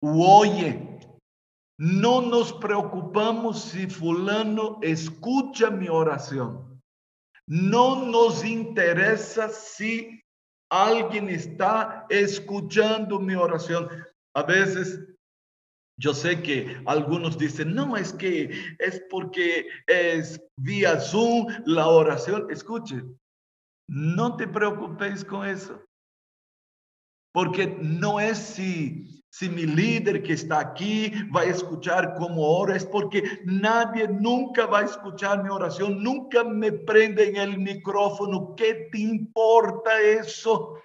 oye. 0.00 0.90
No 1.78 2.20
nos 2.20 2.52
preocupamos 2.52 3.62
si 3.62 3.88
fulano 3.88 4.78
escucha 4.82 5.70
mi 5.70 5.88
oración. 5.88 6.80
No 7.48 8.06
nos 8.06 8.44
interesa 8.44 9.48
si 9.48 10.20
alguien 10.70 11.28
está 11.28 12.06
escuchando 12.08 13.18
mi 13.18 13.34
oración. 13.34 13.88
A 14.36 14.42
veces 14.44 15.00
yo 15.98 16.14
sé 16.14 16.42
que 16.42 16.80
algunos 16.86 17.36
dicen, 17.38 17.74
no, 17.74 17.96
es 17.96 18.12
que 18.12 18.50
es 18.78 19.02
porque 19.10 19.66
es 19.86 20.40
vía 20.56 21.00
Zoom 21.00 21.46
la 21.66 21.88
oración. 21.88 22.46
Escuche, 22.50 23.02
no 23.88 24.36
te 24.36 24.46
preocupes 24.46 25.24
con 25.24 25.46
eso. 25.46 25.80
Porque 27.32 27.66
no 27.80 28.20
es 28.20 28.38
si 28.38 29.24
si 29.36 29.48
mi 29.48 29.66
líder 29.66 30.22
que 30.22 30.34
está 30.34 30.60
aquí 30.60 31.10
va 31.34 31.40
a 31.40 31.46
escuchar 31.46 32.14
cómo 32.14 32.40
oro, 32.40 32.72
es 32.72 32.86
porque 32.86 33.40
nadie 33.44 34.06
nunca 34.06 34.64
va 34.66 34.78
a 34.78 34.84
escuchar 34.84 35.42
mi 35.42 35.50
oración, 35.50 36.00
nunca 36.04 36.44
me 36.44 36.70
prenden 36.70 37.34
el 37.34 37.58
micrófono. 37.58 38.54
¿Qué 38.54 38.88
te 38.92 38.98
importa 39.00 40.00
eso? 40.00 40.78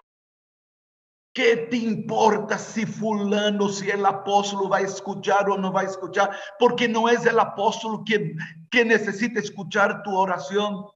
¿Qué 1.32 1.68
te 1.70 1.77
importa 1.77 2.58
si 2.58 2.88
fulano, 2.88 3.70
si 3.70 3.88
el 3.91 4.03
apóstol 4.03 4.68
va 4.72 4.77
a 4.77 4.82
escuchar 4.82 5.48
o 5.48 5.56
no 5.56 5.72
va 5.72 5.82
a 5.82 5.86
escuchar? 5.86 6.32
Porque 6.58 6.88
no 6.88 7.08
es 7.08 7.27
el 7.27 7.39
apóstol 7.39 8.03
que, 8.03 8.36
que 8.72 8.84
necesita 8.84 9.39
escuchar 9.39 10.01
tu 10.01 10.18
oración. 10.18 10.88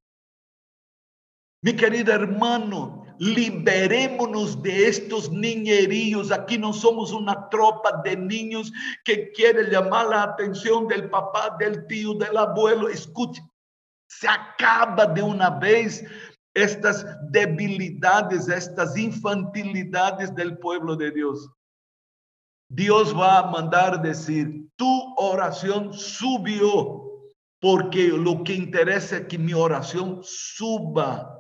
Mi 1.64 1.74
querido 1.76 2.14
hermano, 2.14 3.04
Liberémonos 3.20 4.62
de 4.62 4.88
estos 4.88 5.32
niñeríos. 5.32 6.32
Aquí 6.32 6.58
no 6.58 6.74
somos 6.74 7.12
una 7.12 7.48
tropa 7.50 8.02
de 8.04 8.18
niños 8.18 8.72
que 9.06 9.32
quiere 9.32 9.70
llamar 9.70 10.08
la 10.08 10.24
atención 10.24 10.88
del 10.88 11.10
papá, 11.10 11.56
del 11.60 11.86
tío, 11.88 12.16
del 12.16 12.36
abuelo. 12.36 12.90
Escuche, 12.90 13.42
se 14.08 14.28
acaba 14.28 15.06
de 15.06 15.22
una 15.22 15.52
vez 15.52 16.04
estas 16.54 17.06
debilidades, 17.32 18.48
estas 18.50 18.98
infantilidades 18.98 20.34
del 20.36 20.58
pueblo 20.58 20.96
de 20.96 21.12
Dios. 21.12 21.50
Dios 22.70 23.16
va 23.16 23.40
a 23.40 23.52
mandar 23.52 24.02
decir, 24.02 24.68
tu 24.76 25.16
oración 25.18 25.94
subió, 25.94 27.04
porque 27.62 28.08
lo 28.08 28.44
que 28.44 28.54
interesa 28.54 29.18
es 29.18 29.28
que 29.28 29.38
mi 29.38 29.54
oración 29.54 30.20
suba 30.24 31.33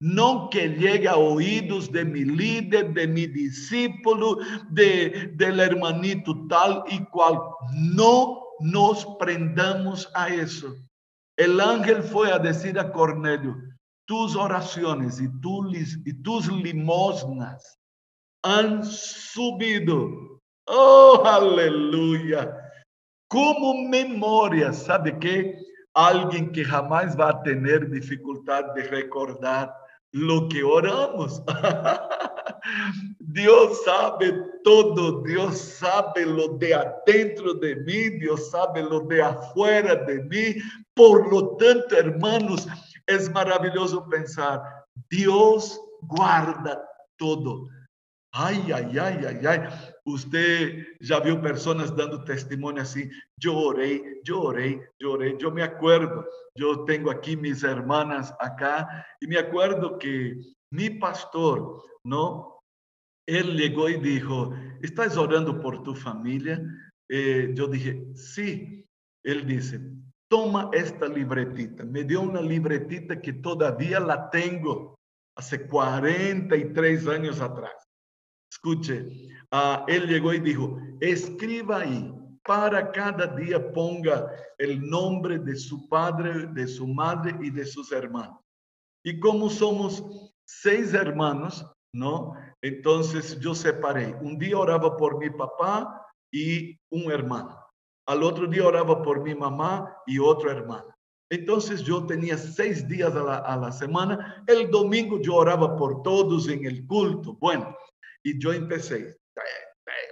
no 0.00 0.48
que 0.50 0.68
llegue 0.68 1.08
a 1.08 1.16
oídos 1.16 1.92
de 1.92 2.04
mi 2.04 2.24
líder, 2.24 2.92
de 2.94 3.06
mi 3.06 3.26
discípulo, 3.26 4.38
de, 4.70 5.32
del 5.34 5.60
hermanito 5.60 6.46
tal 6.48 6.82
y 6.88 7.04
cual. 7.06 7.38
No 7.74 8.42
nos 8.60 9.06
prendamos 9.18 10.10
a 10.14 10.28
eso. 10.28 10.74
El 11.36 11.60
ángel 11.60 12.02
fue 12.02 12.32
a 12.32 12.38
decir 12.38 12.78
a 12.78 12.90
Cornelio, 12.90 13.56
tus 14.06 14.34
oraciones 14.36 15.20
y, 15.20 15.28
y 16.04 16.12
tus 16.22 16.48
limosnas 16.48 17.78
han 18.42 18.82
subido, 18.84 20.30
Oh, 20.72 21.22
aleluya. 21.24 22.56
Como 23.28 23.88
memoria, 23.88 24.72
¿sabe 24.72 25.18
qué? 25.18 25.58
Alguien 25.94 26.52
que 26.52 26.64
jamás 26.64 27.18
va 27.18 27.30
a 27.30 27.42
tener 27.42 27.90
dificultad 27.90 28.72
de 28.74 28.84
recordar 28.84 29.74
lo 30.12 30.48
que 30.48 30.62
oramos. 30.62 31.42
Dios 33.18 33.84
sabe 33.84 34.34
todo, 34.64 35.22
Dios 35.22 35.58
sabe 35.58 36.26
lo 36.26 36.58
de 36.58 36.74
adentro 36.74 37.54
de 37.54 37.76
mí, 37.76 38.10
Dios 38.18 38.50
sabe 38.50 38.82
lo 38.82 39.00
de 39.00 39.22
afuera 39.22 39.94
de 39.94 40.22
mí. 40.24 40.56
Por 40.94 41.32
lo 41.32 41.56
tanto, 41.56 41.96
hermanos, 41.96 42.66
es 43.06 43.30
maravilloso 43.30 44.08
pensar, 44.08 44.60
Dios 45.08 45.80
guarda 46.02 46.82
todo. 47.16 47.68
Ay, 48.32 48.70
ay, 48.72 48.98
ay, 48.98 49.24
ay, 49.26 49.46
ay. 49.46 49.60
Usted 50.04 50.86
ya 51.00 51.20
vio 51.20 51.40
personas 51.40 51.94
dando 51.94 52.24
testimonio 52.24 52.82
así. 52.82 53.10
Yo 53.38 53.56
oré, 53.56 54.20
yo 54.24 54.42
oré, 54.42 54.90
yo 54.98 55.12
oré. 55.12 55.36
Yo 55.38 55.50
me 55.50 55.62
acuerdo, 55.62 56.26
yo 56.54 56.84
tengo 56.84 57.10
aquí 57.10 57.36
mis 57.36 57.62
hermanas 57.62 58.34
acá 58.40 59.06
y 59.20 59.26
me 59.26 59.38
acuerdo 59.38 59.98
que 59.98 60.40
mi 60.72 60.90
pastor, 60.90 61.82
¿no? 62.04 62.58
Él 63.26 63.56
llegó 63.56 63.88
y 63.88 63.98
dijo, 63.98 64.52
¿estás 64.82 65.16
orando 65.16 65.60
por 65.60 65.82
tu 65.82 65.94
familia? 65.94 66.62
Eh, 67.08 67.52
yo 67.54 67.66
dije, 67.66 68.06
sí. 68.14 68.84
Él 69.22 69.46
dice, 69.46 69.80
toma 70.30 70.70
esta 70.72 71.06
libretita. 71.06 71.84
Me 71.84 72.04
dio 72.04 72.22
una 72.22 72.40
libretita 72.40 73.20
que 73.20 73.34
todavía 73.34 74.00
la 74.00 74.30
tengo 74.30 74.94
hace 75.36 75.66
43 75.66 77.06
años 77.08 77.40
atrás. 77.40 77.89
Escuche, 78.50 79.06
uh, 79.52 79.84
él 79.86 80.06
llegó 80.06 80.32
y 80.34 80.40
dijo, 80.40 80.78
escriba 81.00 81.80
ahí, 81.80 82.12
para 82.44 82.90
cada 82.90 83.26
día 83.28 83.72
ponga 83.72 84.30
el 84.58 84.88
nombre 84.88 85.38
de 85.38 85.56
su 85.56 85.88
padre, 85.88 86.46
de 86.48 86.66
su 86.66 86.86
madre 86.86 87.36
y 87.40 87.50
de 87.50 87.64
sus 87.64 87.92
hermanos. 87.92 88.40
Y 89.04 89.20
como 89.20 89.48
somos 89.48 90.04
seis 90.46 90.92
hermanos, 90.94 91.64
¿no? 91.94 92.34
Entonces 92.62 93.38
yo 93.40 93.54
separé. 93.54 94.14
Un 94.20 94.38
día 94.38 94.58
oraba 94.58 94.96
por 94.96 95.18
mi 95.18 95.30
papá 95.30 96.06
y 96.32 96.78
un 96.90 97.10
hermano. 97.10 97.56
Al 98.06 98.22
otro 98.22 98.46
día 98.46 98.66
oraba 98.66 99.02
por 99.02 99.22
mi 99.22 99.34
mamá 99.34 99.96
y 100.06 100.18
otro 100.18 100.50
hermano. 100.50 100.94
Entonces 101.30 101.82
yo 101.82 102.04
tenía 102.06 102.36
seis 102.36 102.86
días 102.88 103.14
a 103.14 103.22
la, 103.22 103.36
a 103.38 103.56
la 103.56 103.70
semana. 103.70 104.42
El 104.46 104.70
domingo 104.70 105.20
yo 105.20 105.36
oraba 105.36 105.76
por 105.76 106.02
todos 106.02 106.48
en 106.48 106.66
el 106.66 106.86
culto. 106.86 107.34
Bueno, 107.40 107.74
y 108.22 108.38
yo 108.38 108.52
empecé. 108.52 109.16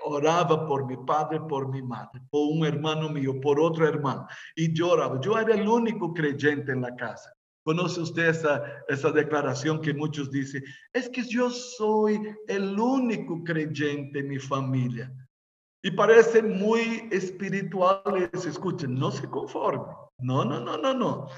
Oraba 0.05 0.67
por 0.67 0.87
mi 0.87 0.97
padre, 0.97 1.41
por 1.41 1.69
mi 1.69 1.83
madre, 1.83 2.21
por 2.31 2.53
un 2.53 2.65
hermano 2.65 3.11
mío, 3.11 3.41
por 3.41 3.61
otro 3.61 3.87
hermano. 3.87 4.27
Y 4.57 4.73
yo 4.73 4.93
oraba. 4.93 5.21
Yo 5.21 5.38
era 5.38 5.55
el 5.55 5.69
único 5.69 6.15
creyente 6.15 6.73
en 6.73 6.81
la 6.81 6.95
casa. 6.97 7.33
¿Conoce 7.65 8.00
usted 8.00 8.29
esa, 8.29 8.62
esa 8.88 9.11
declaración 9.11 9.83
que 9.83 9.93
muchos 9.93 10.31
dicen? 10.31 10.65
Es 10.93 11.11
que 11.11 11.23
yo 11.23 11.50
soy 11.50 12.19
el 12.47 12.79
único 12.81 13.45
creyente 13.45 14.21
en 14.21 14.29
mi 14.29 14.38
familia. 14.38 15.12
Y 15.83 15.91
parece 15.91 16.43
muy 16.43 17.09
espiritual. 17.11 18.31
Escuchen, 18.33 18.95
no 18.95 19.11
se 19.11 19.29
conforme. 19.29 19.93
No, 20.19 20.45
no, 20.45 20.59
no, 20.61 20.79
no, 20.79 20.95
no. 20.95 21.29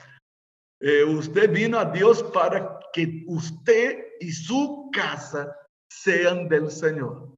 Eh, 0.81 1.05
usted 1.05 1.53
vino 1.53 1.79
a 1.79 1.85
Dios 1.85 2.23
para 2.23 2.79
que 2.93 3.25
usted 3.27 3.99
y 4.21 4.33
su 4.33 4.89
casa 4.93 5.55
sean 5.91 6.49
del 6.49 6.71
Señor. 6.71 7.35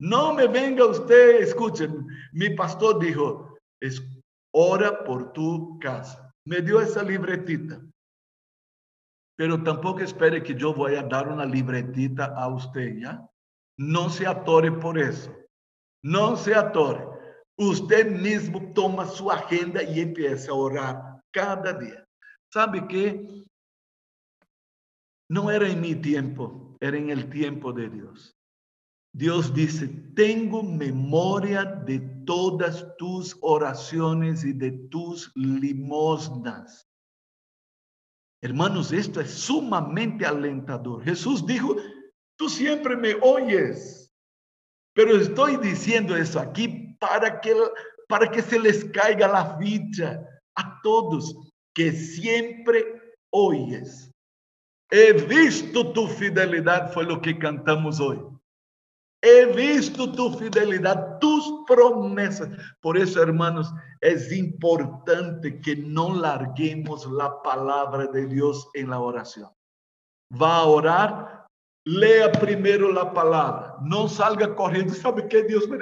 No 0.00 0.34
me 0.34 0.46
venga 0.46 0.86
usted, 0.86 1.40
escuchen, 1.40 2.06
mi 2.32 2.50
pastor 2.50 2.98
dijo, 2.98 3.56
es 3.80 4.02
ora 4.52 5.04
por 5.04 5.32
tu 5.32 5.78
casa. 5.78 6.32
Me 6.46 6.60
dio 6.60 6.80
esa 6.80 7.02
libretita. 7.02 7.80
Pero 9.36 9.62
tampoco 9.62 10.00
espere 10.00 10.42
que 10.42 10.54
yo 10.54 10.74
voy 10.74 10.94
a 10.94 11.02
dar 11.02 11.28
una 11.28 11.44
libretita 11.44 12.26
a 12.36 12.48
usted, 12.48 12.98
¿ya? 12.98 13.26
No 13.78 14.08
se 14.08 14.26
atore 14.26 14.70
por 14.70 14.98
eso. 14.98 15.34
No 16.04 16.36
se 16.36 16.54
atore. 16.54 17.04
Usted 17.56 18.10
mismo 18.10 18.72
toma 18.72 19.06
su 19.06 19.30
agenda 19.30 19.82
y 19.82 20.00
empieza 20.00 20.52
a 20.52 20.54
orar 20.54 21.20
cada 21.32 21.72
día. 21.72 22.04
¿Sabe 22.52 22.86
qué? 22.86 23.44
No 25.28 25.50
era 25.50 25.68
en 25.68 25.80
mi 25.80 25.94
tiempo, 25.96 26.63
era 26.84 26.98
en 26.98 27.08
el 27.10 27.30
tiempo 27.30 27.72
de 27.72 27.88
Dios. 27.88 28.36
Dios 29.14 29.54
dice, 29.54 29.88
tengo 30.14 30.62
memoria 30.62 31.64
de 31.64 32.00
todas 32.26 32.84
tus 32.98 33.36
oraciones 33.40 34.44
y 34.44 34.52
de 34.52 34.72
tus 34.90 35.30
limosnas. 35.34 36.86
Hermanos, 38.42 38.92
esto 38.92 39.20
es 39.20 39.30
sumamente 39.30 40.26
alentador. 40.26 41.02
Jesús 41.04 41.46
dijo, 41.46 41.76
tú 42.36 42.48
siempre 42.50 42.96
me 42.96 43.14
oyes, 43.22 44.12
pero 44.94 45.16
estoy 45.16 45.56
diciendo 45.56 46.14
eso 46.14 46.38
aquí 46.38 46.94
para 47.00 47.40
que, 47.40 47.54
para 48.08 48.30
que 48.30 48.42
se 48.42 48.58
les 48.58 48.84
caiga 48.86 49.28
la 49.28 49.56
ficha 49.56 50.20
a 50.56 50.80
todos 50.82 51.34
que 51.72 51.92
siempre 51.92 53.00
oyes. 53.30 54.13
He 54.96 55.12
visto 55.12 55.92
tu 55.92 56.06
fidelidad, 56.06 56.92
fue 56.92 57.02
lo 57.02 57.20
que 57.20 57.36
cantamos 57.36 57.98
hoy. 57.98 58.16
He 59.20 59.46
visto 59.46 60.12
tu 60.12 60.38
fidelidad, 60.38 61.18
tus 61.18 61.64
promesas. 61.66 62.48
Por 62.80 62.96
eso, 62.96 63.20
hermanos, 63.20 63.74
es 64.00 64.30
importante 64.30 65.60
que 65.62 65.74
no 65.74 66.14
larguemos 66.14 67.10
la 67.10 67.42
palabra 67.42 68.06
de 68.06 68.28
Dios 68.28 68.68
en 68.74 68.90
la 68.90 69.00
oración. 69.00 69.50
Va 70.40 70.58
a 70.58 70.66
orar, 70.66 71.46
lea 71.84 72.30
primero 72.30 72.92
la 72.92 73.12
palabra. 73.12 73.74
No 73.82 74.06
salga 74.06 74.54
corriendo. 74.54 74.94
¿Sabe 74.94 75.26
qué 75.26 75.42
Dios 75.42 75.68
me? 75.68 75.76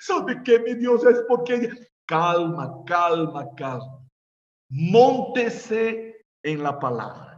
¿Sabe 0.00 0.42
qué 0.42 0.58
mi 0.60 0.72
Dios 0.72 1.04
es? 1.04 1.22
Porque 1.28 1.68
calma, 2.06 2.72
calma, 2.86 3.44
calma. 3.58 4.02
Móntese 4.70 6.24
en 6.42 6.62
la 6.62 6.78
palabra. 6.78 7.30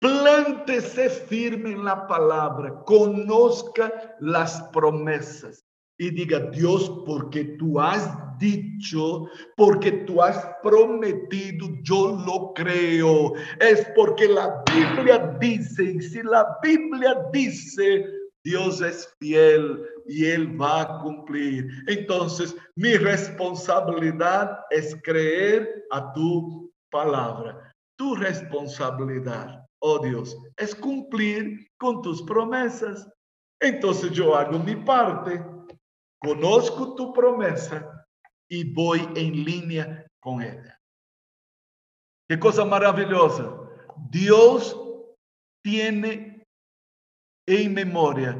Plántese 0.00 1.10
firme 1.10 1.72
en 1.72 1.84
la 1.84 2.06
palabra, 2.06 2.82
conozca 2.84 4.16
las 4.20 4.62
promesas 4.72 5.64
y 5.98 6.10
diga, 6.10 6.38
Dios, 6.52 7.02
porque 7.04 7.44
tú 7.58 7.80
has 7.80 8.08
dicho, 8.38 9.24
porque 9.56 9.90
tú 9.90 10.22
has 10.22 10.48
prometido, 10.62 11.66
yo 11.82 12.16
lo 12.24 12.52
creo. 12.54 13.32
Es 13.58 13.84
porque 13.96 14.28
la 14.28 14.62
Biblia 14.72 15.36
dice, 15.40 15.82
y 15.82 16.00
si 16.00 16.22
la 16.22 16.46
Biblia 16.62 17.16
dice, 17.32 18.06
Dios 18.44 18.80
es 18.80 19.12
fiel 19.18 19.84
y 20.06 20.26
Él 20.26 20.60
va 20.60 20.82
a 20.82 21.00
cumplir. 21.00 21.66
Entonces, 21.88 22.56
mi 22.76 22.94
responsabilidad 22.94 24.60
es 24.70 24.96
creer 25.02 25.84
a 25.90 26.12
tu 26.12 26.72
palabra. 26.88 27.74
Tu 27.96 28.14
responsabilidad 28.14 29.67
oh 29.80 29.98
Dios, 30.00 30.36
es 30.56 30.74
cumplir 30.74 31.70
con 31.78 32.02
tus 32.02 32.22
promesas. 32.22 33.08
Entonces 33.60 34.12
yo 34.12 34.36
hago 34.36 34.58
mi 34.58 34.76
parte, 34.76 35.44
conozco 36.20 36.94
tu 36.94 37.12
promesa 37.12 38.06
y 38.48 38.72
voy 38.72 39.00
en 39.14 39.44
línea 39.44 40.06
con 40.20 40.42
ella. 40.42 40.78
Qué 42.28 42.38
cosa 42.38 42.64
maravillosa. 42.64 43.54
Dios 44.10 44.76
tiene 45.64 46.46
en 47.46 47.74
memoria 47.74 48.36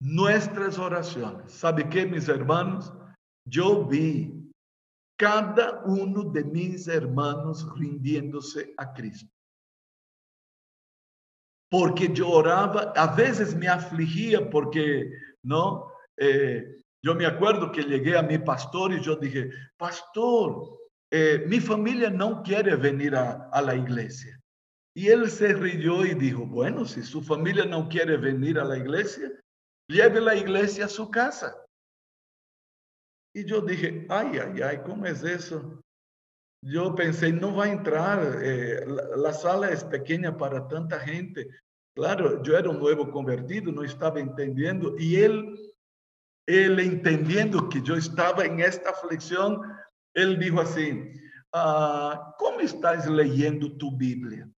nuestras 0.00 0.78
oraciones. 0.78 1.52
¿Sabe 1.52 1.88
qué, 1.88 2.06
mis 2.06 2.28
hermanos? 2.28 2.92
Yo 3.46 3.84
vi 3.84 4.50
cada 5.18 5.82
uno 5.84 6.24
de 6.24 6.44
mis 6.44 6.88
hermanos 6.88 7.66
rindiéndose 7.76 8.72
a 8.76 8.92
Cristo 8.92 9.37
porque 11.70 12.08
yo 12.12 12.30
oraba, 12.30 12.92
a 12.96 13.14
veces 13.14 13.54
me 13.54 13.68
afligía 13.68 14.48
porque, 14.48 15.10
¿no? 15.42 15.92
Eh, 16.16 16.76
yo 17.02 17.14
me 17.14 17.26
acuerdo 17.26 17.70
que 17.70 17.82
llegué 17.82 18.16
a 18.16 18.22
mi 18.22 18.38
pastor 18.38 18.92
y 18.92 19.00
yo 19.00 19.16
dije, 19.16 19.50
pastor, 19.76 20.78
eh, 21.10 21.44
mi 21.46 21.60
familia 21.60 22.10
no 22.10 22.42
quiere 22.42 22.76
venir 22.76 23.14
a, 23.14 23.48
a 23.52 23.62
la 23.62 23.74
iglesia. 23.74 24.38
Y 24.94 25.08
él 25.08 25.30
se 25.30 25.52
rió 25.52 26.04
y 26.04 26.14
dijo, 26.14 26.44
bueno, 26.46 26.84
si 26.84 27.02
su 27.02 27.22
familia 27.22 27.64
no 27.64 27.88
quiere 27.88 28.16
venir 28.16 28.58
a 28.58 28.64
la 28.64 28.76
iglesia, 28.76 29.30
lleve 29.88 30.20
la 30.20 30.34
iglesia 30.34 30.86
a 30.86 30.88
su 30.88 31.10
casa. 31.10 31.54
Y 33.34 33.44
yo 33.44 33.60
dije, 33.60 34.06
ay, 34.08 34.38
ay, 34.38 34.62
ay, 34.62 34.78
¿cómo 34.84 35.06
es 35.06 35.22
eso? 35.22 35.80
Yo 36.62 36.94
pensé, 36.94 37.32
no 37.32 37.54
va 37.54 37.66
a 37.66 37.72
entrar, 37.72 38.40
eh, 38.42 38.84
la, 39.16 39.32
sala 39.32 39.70
es 39.70 39.84
pequeña 39.84 40.36
para 40.36 40.66
tanta 40.66 40.98
gente. 40.98 41.48
Claro, 41.94 42.42
yo 42.42 42.56
era 42.58 42.70
un 42.70 42.80
nuevo 42.80 43.10
convertido, 43.10 43.70
no 43.70 43.84
estaba 43.84 44.18
entendiendo. 44.18 44.96
Y 44.98 45.16
él, 45.16 45.72
Él 46.46 46.80
entendiendo 46.80 47.68
que 47.68 47.80
yo 47.82 47.94
estaba 47.94 48.44
en 48.44 48.60
esta 48.60 48.90
aflicción, 48.90 49.60
él 50.14 50.38
dijo 50.38 50.60
así, 50.60 51.12
ah, 51.52 52.34
¿cómo 52.38 52.60
estás 52.60 53.08
leyendo 53.08 53.76
tu 53.76 53.96
Biblia? 53.96 54.48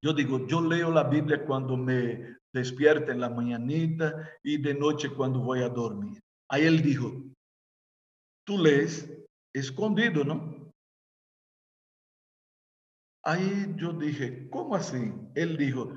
Yo 0.00 0.12
digo, 0.12 0.46
yo 0.46 0.60
leo 0.60 0.90
la 0.90 1.04
Biblia 1.04 1.44
cuando 1.44 1.76
me 1.76 2.36
despierta 2.52 3.12
en 3.12 3.20
la 3.20 3.28
mañanita 3.28 4.30
y 4.42 4.60
de 4.60 4.74
noche 4.74 5.10
cuando 5.10 5.40
voy 5.40 5.62
a 5.62 5.68
dormir. 5.68 6.22
Ahí 6.48 6.64
él 6.64 6.80
dijo, 6.80 7.12
tú 8.44 8.58
lees 8.58 9.10
escondido, 9.52 10.24
¿no? 10.24 10.57
Ahí 13.28 13.74
yo 13.76 13.92
dije, 13.92 14.48
¿cómo 14.48 14.74
así? 14.74 15.12
Él 15.34 15.58
dijo, 15.58 15.94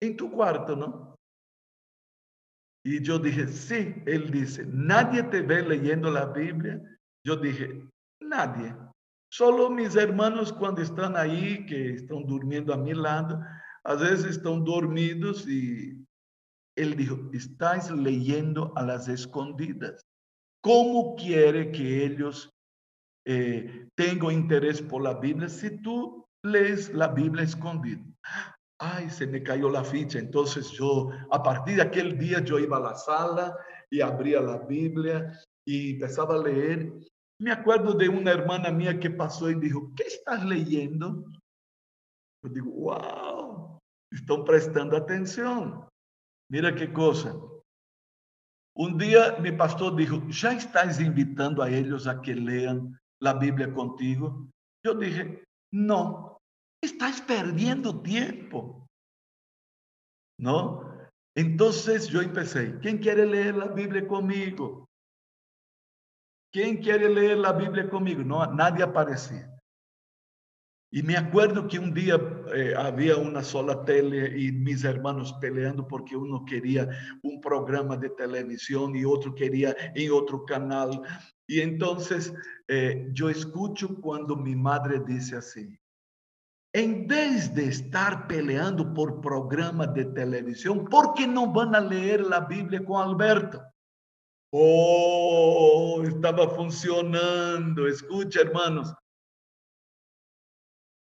en 0.00 0.16
tu 0.16 0.32
cuarto, 0.32 0.74
¿no? 0.74 1.14
Y 2.82 3.02
yo 3.02 3.18
dije, 3.18 3.46
sí, 3.46 3.94
él 4.06 4.30
dice, 4.30 4.64
nadie 4.66 5.22
te 5.24 5.42
ve 5.42 5.62
leyendo 5.62 6.10
la 6.10 6.32
Biblia. 6.32 6.80
Yo 7.26 7.36
dije, 7.36 7.86
nadie. 8.22 8.74
Solo 9.30 9.68
mis 9.68 9.96
hermanos 9.96 10.50
cuando 10.50 10.80
están 10.80 11.14
ahí, 11.14 11.66
que 11.66 11.90
están 11.92 12.24
durmiendo 12.24 12.72
a 12.72 12.78
mi 12.78 12.94
lado, 12.94 13.38
a 13.84 13.94
veces 13.94 14.36
están 14.36 14.64
dormidos 14.64 15.46
y 15.46 16.02
él 16.74 16.96
dijo, 16.96 17.18
estáis 17.34 17.90
leyendo 17.90 18.72
a 18.76 18.82
las 18.82 19.08
escondidas. 19.08 20.00
¿Cómo 20.62 21.16
quiere 21.16 21.70
que 21.70 22.06
ellos 22.06 22.50
eh, 23.26 23.90
tengan 23.94 24.32
interés 24.32 24.80
por 24.80 25.02
la 25.02 25.20
Biblia 25.20 25.50
si 25.50 25.82
tú 25.82 26.22
lees 26.44 26.92
la 26.92 27.08
Biblia 27.08 27.44
escondida? 27.44 28.02
Ay, 28.80 29.10
se 29.10 29.26
me 29.26 29.42
cayó 29.42 29.68
la 29.70 29.84
ficha. 29.84 30.18
Entonces 30.18 30.70
yo, 30.70 31.10
a 31.30 31.42
partir 31.42 31.76
de 31.76 31.82
aquel 31.82 32.18
día, 32.18 32.40
yo 32.40 32.58
iba 32.58 32.78
a 32.78 32.80
la 32.80 32.94
sala 32.94 33.56
y 33.90 34.00
abría 34.00 34.40
la 34.40 34.58
Biblia 34.58 35.38
y 35.64 35.92
empezaba 35.92 36.34
a 36.34 36.42
leer 36.42 36.92
me 37.42 37.50
acuerdo 37.50 37.94
de 37.94 38.08
una 38.08 38.30
hermana 38.30 38.70
mía 38.70 39.00
que 39.00 39.10
pasó 39.10 39.50
y 39.50 39.56
dijo, 39.56 39.92
¿qué 39.96 40.04
estás 40.04 40.44
leyendo? 40.44 41.24
Yo 42.44 42.50
digo, 42.50 42.70
wow, 42.70 43.78
están 44.12 44.44
prestando 44.44 44.96
atención. 44.96 45.84
Mira 46.48 46.72
qué 46.72 46.92
cosa. 46.92 47.34
Un 48.76 48.96
día 48.96 49.38
mi 49.40 49.50
pastor 49.50 49.96
dijo, 49.96 50.22
¿ya 50.28 50.52
estás 50.52 51.00
invitando 51.00 51.64
a 51.64 51.70
ellos 51.70 52.06
a 52.06 52.22
que 52.22 52.36
lean 52.36 52.96
la 53.20 53.34
Biblia 53.34 53.74
contigo? 53.74 54.48
Yo 54.86 54.94
dije, 54.94 55.42
no, 55.72 56.31
estás 56.82 57.20
perdiendo 57.22 58.02
tiempo. 58.02 58.86
¿No? 60.38 60.92
Entonces 61.34 62.08
yo 62.08 62.20
empecé, 62.20 62.78
¿quién 62.80 62.98
quiere 62.98 63.24
leer 63.24 63.56
la 63.56 63.68
Biblia 63.68 64.06
conmigo? 64.06 64.88
¿Quién 66.52 66.82
quiere 66.82 67.08
leer 67.08 67.38
la 67.38 67.52
Biblia 67.52 67.88
conmigo? 67.88 68.22
No, 68.22 68.44
nadie 68.52 68.82
aparecía. 68.82 69.48
Y 70.94 71.02
me 71.02 71.16
acuerdo 71.16 71.66
que 71.66 71.78
un 71.78 71.94
día 71.94 72.20
eh, 72.54 72.74
había 72.76 73.16
una 73.16 73.42
sola 73.42 73.82
tele 73.82 74.38
y 74.38 74.52
mis 74.52 74.84
hermanos 74.84 75.32
peleando 75.40 75.88
porque 75.88 76.14
uno 76.14 76.44
quería 76.44 76.86
un 77.22 77.40
programa 77.40 77.96
de 77.96 78.10
televisión 78.10 78.94
y 78.94 79.06
otro 79.06 79.34
quería 79.34 79.74
en 79.94 80.12
otro 80.12 80.44
canal. 80.44 81.00
Y 81.46 81.60
entonces 81.60 82.34
eh, 82.68 83.08
yo 83.14 83.30
escucho 83.30 83.98
cuando 84.02 84.36
mi 84.36 84.54
madre 84.54 85.00
dice 85.06 85.36
así, 85.36 85.78
en 86.74 87.06
vez 87.06 87.54
de 87.54 87.66
estar 87.66 88.26
peleando 88.26 88.94
por 88.94 89.20
programas 89.20 89.92
de 89.94 90.06
televisión, 90.06 90.86
¿por 90.86 91.12
qué 91.14 91.26
no 91.26 91.52
van 91.52 91.74
a 91.74 91.80
leer 91.80 92.22
la 92.22 92.40
Biblia 92.40 92.84
con 92.84 93.02
Alberto? 93.02 93.62
Oh, 94.54 96.02
estaba 96.06 96.48
funcionando. 96.50 97.86
Escucha, 97.86 98.40
hermanos. 98.40 98.94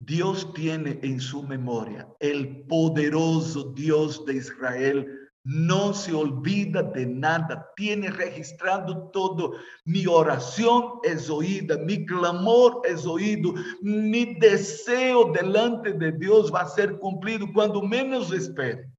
Dios 0.01 0.53
tiene 0.53 0.99
en 1.03 1.19
su 1.19 1.43
memoria, 1.43 2.07
el 2.19 2.65
poderoso 2.67 3.73
Dios 3.73 4.25
de 4.25 4.35
Israel 4.35 5.18
no 5.43 5.93
se 5.93 6.13
olvida 6.13 6.83
de 6.83 7.05
nada, 7.05 7.71
tiene 7.75 8.11
registrado 8.11 9.09
todo. 9.11 9.53
Mi 9.85 10.05
oración 10.05 10.99
es 11.03 11.29
oída, 11.29 11.77
mi 11.77 12.05
clamor 12.05 12.81
es 12.85 13.05
oído, 13.05 13.53
mi 13.81 14.35
deseo 14.35 15.31
delante 15.31 15.93
de 15.93 16.11
Dios 16.11 16.53
va 16.53 16.61
a 16.61 16.69
ser 16.69 16.99
cumplido 16.99 17.47
cuando 17.53 17.81
menos 17.81 18.31
espere. 18.33 18.91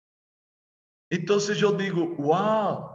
Entonces 1.11 1.59
yo 1.59 1.73
digo, 1.73 2.07
wow, 2.17 2.91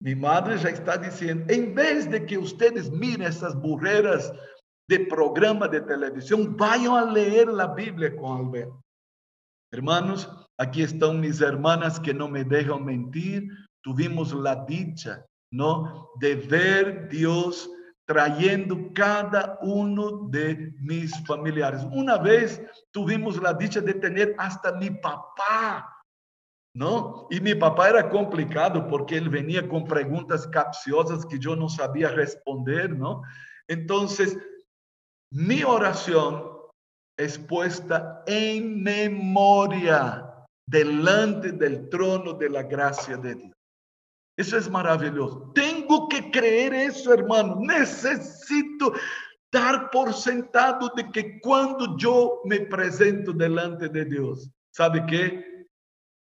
mi 0.00 0.14
madre 0.14 0.56
ya 0.58 0.70
está 0.70 0.96
diciendo, 0.96 1.52
en 1.52 1.74
vez 1.74 2.08
de 2.10 2.24
que 2.24 2.38
ustedes 2.38 2.90
miren 2.90 3.22
esas 3.22 3.54
burreras 3.60 4.32
de 4.88 5.00
programa 5.00 5.68
de 5.68 5.80
televisión, 5.82 6.56
vayan 6.56 6.94
a 6.94 7.04
leer 7.04 7.48
la 7.48 7.74
Biblia 7.74 8.16
con 8.16 8.46
Alberto. 8.46 8.80
Hermanos, 9.72 10.47
aquí 10.58 10.82
están 10.82 11.20
mis 11.20 11.40
hermanas 11.40 11.98
que 11.98 12.12
no 12.12 12.28
me 12.28 12.44
dejan 12.44 12.84
mentir. 12.84 13.48
Tuvimos 13.82 14.32
la 14.32 14.64
dicha, 14.66 15.24
¿no? 15.50 16.10
De 16.20 16.34
ver 16.34 17.08
Dios 17.08 17.70
trayendo 18.06 18.92
cada 18.94 19.58
uno 19.62 20.28
de 20.30 20.74
mis 20.80 21.14
familiares. 21.26 21.82
Una 21.92 22.18
vez 22.18 22.60
tuvimos 22.90 23.40
la 23.40 23.54
dicha 23.54 23.80
de 23.80 23.94
tener 23.94 24.34
hasta 24.38 24.72
mi 24.72 24.90
papá 24.90 25.98
¿no? 26.78 27.26
Y 27.28 27.40
mi 27.40 27.56
papá 27.56 27.88
era 27.88 28.08
complicado 28.08 28.86
porque 28.86 29.16
él 29.16 29.28
venía 29.28 29.68
con 29.68 29.82
preguntas 29.82 30.46
capciosas 30.46 31.26
que 31.26 31.36
yo 31.36 31.56
no 31.56 31.68
sabía 31.68 32.08
responder, 32.10 32.96
¿no? 32.96 33.22
Entonces, 33.66 34.38
mi 35.32 35.64
oración 35.64 36.52
es 37.18 37.36
puesta 37.36 38.22
en 38.26 38.82
memoria 38.82 40.27
delante 40.68 41.52
del 41.52 41.88
trono 41.88 42.34
de 42.34 42.50
la 42.50 42.62
gracia 42.62 43.16
de 43.16 43.34
Dios. 43.34 43.56
Eso 44.36 44.56
es 44.56 44.70
maravilloso. 44.70 45.50
Tengo 45.54 46.08
que 46.08 46.30
creer 46.30 46.72
eso, 46.72 47.12
hermano. 47.12 47.58
Necesito 47.60 48.92
dar 49.50 49.90
por 49.90 50.12
sentado 50.12 50.92
de 50.94 51.10
que 51.10 51.40
cuando 51.40 51.96
yo 51.96 52.42
me 52.44 52.60
presento 52.60 53.32
delante 53.32 53.88
de 53.88 54.04
Dios, 54.04 54.48
¿sabe 54.70 55.04
qué? 55.06 55.66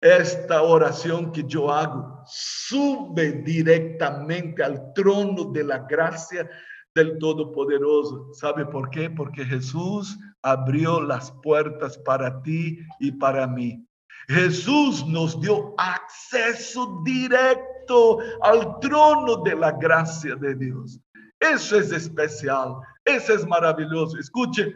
Esta 0.00 0.62
oración 0.62 1.30
que 1.30 1.44
yo 1.44 1.70
hago 1.70 2.22
sube 2.24 3.32
directamente 3.32 4.62
al 4.62 4.94
trono 4.94 5.44
de 5.52 5.64
la 5.64 5.80
gracia 5.80 6.48
del 6.94 7.18
Todopoderoso. 7.18 8.32
¿Sabe 8.32 8.64
por 8.64 8.88
qué? 8.88 9.10
Porque 9.10 9.44
Jesús 9.44 10.18
abrió 10.40 11.02
las 11.02 11.30
puertas 11.42 11.98
para 11.98 12.40
ti 12.42 12.78
y 12.98 13.12
para 13.12 13.46
mí. 13.46 13.86
Jesús 14.28 15.06
nos 15.06 15.40
dio 15.40 15.74
acceso 15.78 17.02
directo 17.04 18.18
al 18.42 18.78
trono 18.80 19.36
de 19.38 19.54
la 19.56 19.72
gracia 19.72 20.36
de 20.36 20.54
Dios. 20.54 21.00
Eso 21.40 21.78
es 21.78 21.90
especial, 21.90 22.76
eso 23.04 23.34
es 23.34 23.46
maravilloso. 23.46 24.18
Escuche, 24.18 24.72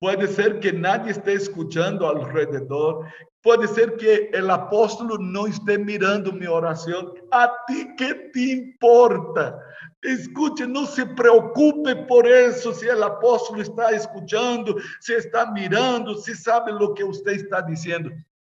Puede 0.00 0.28
ser 0.28 0.60
que 0.60 0.72
nadie 0.72 1.10
esté 1.10 1.32
escuchando 1.32 2.08
alrededor. 2.08 3.06
Puede 3.42 3.66
ser 3.66 3.96
que 3.96 4.30
el 4.32 4.48
apóstolo 4.48 5.18
no 5.18 5.46
esté 5.46 5.76
mirando 5.76 6.32
mi 6.32 6.46
oración. 6.46 7.14
¿A 7.32 7.52
ti 7.66 7.88
qué 7.96 8.30
te 8.32 8.40
importa? 8.40 9.58
Escuche, 10.02 10.68
no 10.68 10.86
se 10.86 11.04
preocupe 11.04 11.96
por 12.06 12.28
eso, 12.28 12.72
si 12.72 12.86
el 12.86 13.02
apóstolo 13.02 13.60
está 13.60 13.90
escuchando, 13.90 14.76
si 15.00 15.14
está 15.14 15.50
mirando, 15.50 16.14
si 16.14 16.34
sabe 16.34 16.70
lo 16.72 16.94
que 16.94 17.02
usted 17.02 17.32
está 17.32 17.62
diciendo. 17.62 18.10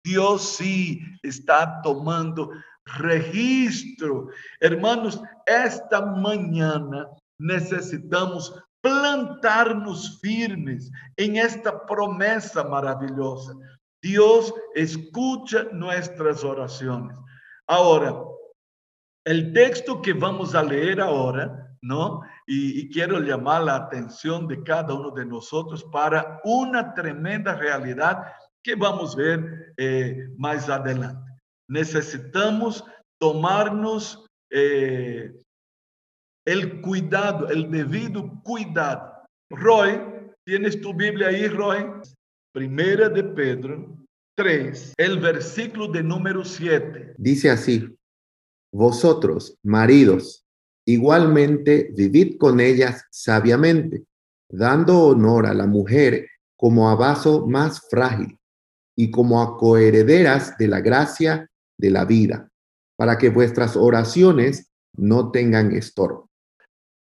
Dios 0.05 0.57
sí 0.57 1.01
está 1.23 1.81
tomando 1.83 2.51
registro. 2.85 4.29
Hermanos, 4.61 5.21
esta 5.47 6.05
mañana 6.05 7.09
necesitamos 7.39 8.55
plantarnos 8.83 10.19
firmes 10.21 10.91
en 11.17 11.37
esta 11.37 11.85
promesa 11.87 12.65
maravillosa. 12.65 13.55
Dios 14.03 14.55
escucha 14.75 15.65
nuestras 15.73 16.43
oraciones. 16.43 17.19
Ahora, 17.67 18.15
el 19.25 19.53
texto 19.53 20.01
que 20.01 20.15
vamos 20.15 20.55
a 20.55 20.63
leer 20.63 21.01
ahora, 21.01 21.77
¿no? 21.83 22.23
Y, 22.47 22.91
quiero 22.91 23.21
llamar 23.21 23.63
la 23.63 23.77
atención 23.77 24.49
de 24.49 24.63
cada 24.63 24.95
uno 24.95 25.11
de 25.11 25.27
nosotros 25.27 25.85
para 25.85 26.41
una 26.45 26.95
tremenda 26.95 27.55
realidad 27.55 28.25
que 28.63 28.75
vamos 28.75 29.15
a 29.15 29.19
ver 29.19 29.73
eh, 29.77 30.29
más 30.37 30.69
adelante. 30.69 31.31
Necesitamos 31.69 32.85
tomarnos 33.19 34.27
eh, 34.51 35.33
el 36.47 36.81
cuidado, 36.81 37.49
el 37.49 37.71
debido 37.71 38.43
cuidado. 38.43 39.13
Roy, 39.51 40.01
¿tienes 40.45 40.81
tu 40.81 40.95
Biblia 40.95 41.29
ahí, 41.29 41.47
Roy? 41.49 41.87
Primera 42.53 43.09
de 43.09 43.23
Pedro 43.23 43.97
3, 44.37 44.95
el 44.97 45.21
versículo 45.21 45.89
de 45.89 46.03
número 46.03 46.45
7. 46.45 47.15
Dice 47.17 47.51
así, 47.51 47.97
Vosotros, 48.73 49.57
maridos, 49.65 50.45
igualmente 50.87 51.91
vivid 51.93 52.39
con 52.39 52.61
ellas 52.61 53.05
sabiamente, 53.11 54.05
dando 54.49 55.07
honor 55.07 55.47
a 55.47 55.55
la 55.55 55.67
mujer 55.67 56.29
como 56.57 56.89
a 56.89 56.95
vaso 56.95 57.47
más 57.49 57.89
frágil 57.91 58.40
y 59.01 59.11
como 59.11 59.41
a 59.41 59.57
coherederas 59.57 60.59
de 60.59 60.69
la 60.69 60.81
gracia 60.83 61.51
de 61.79 61.91
la 61.91 62.05
vida, 62.05 62.51
para 62.99 63.17
que 63.17 63.31
vuestras 63.31 63.75
oraciones 63.75 64.71
no 64.95 65.31
tengan 65.31 65.73
estorbo. 65.73 66.29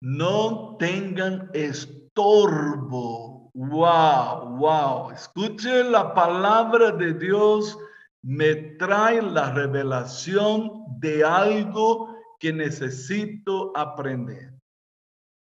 No 0.02 0.76
tengan 0.80 1.52
estorbo. 1.54 3.52
Wow, 3.54 4.58
wow. 4.58 5.12
Escuche 5.12 5.84
la 5.84 6.16
palabra 6.16 6.92
de 6.94 7.14
Dios. 7.14 7.78
Me 8.24 8.56
trae 8.80 9.22
la 9.22 9.52
revelación 9.52 10.86
de 11.00 11.24
algo 11.24 12.18
que 12.40 12.52
necesito 12.52 13.72
aprender. 13.78 14.52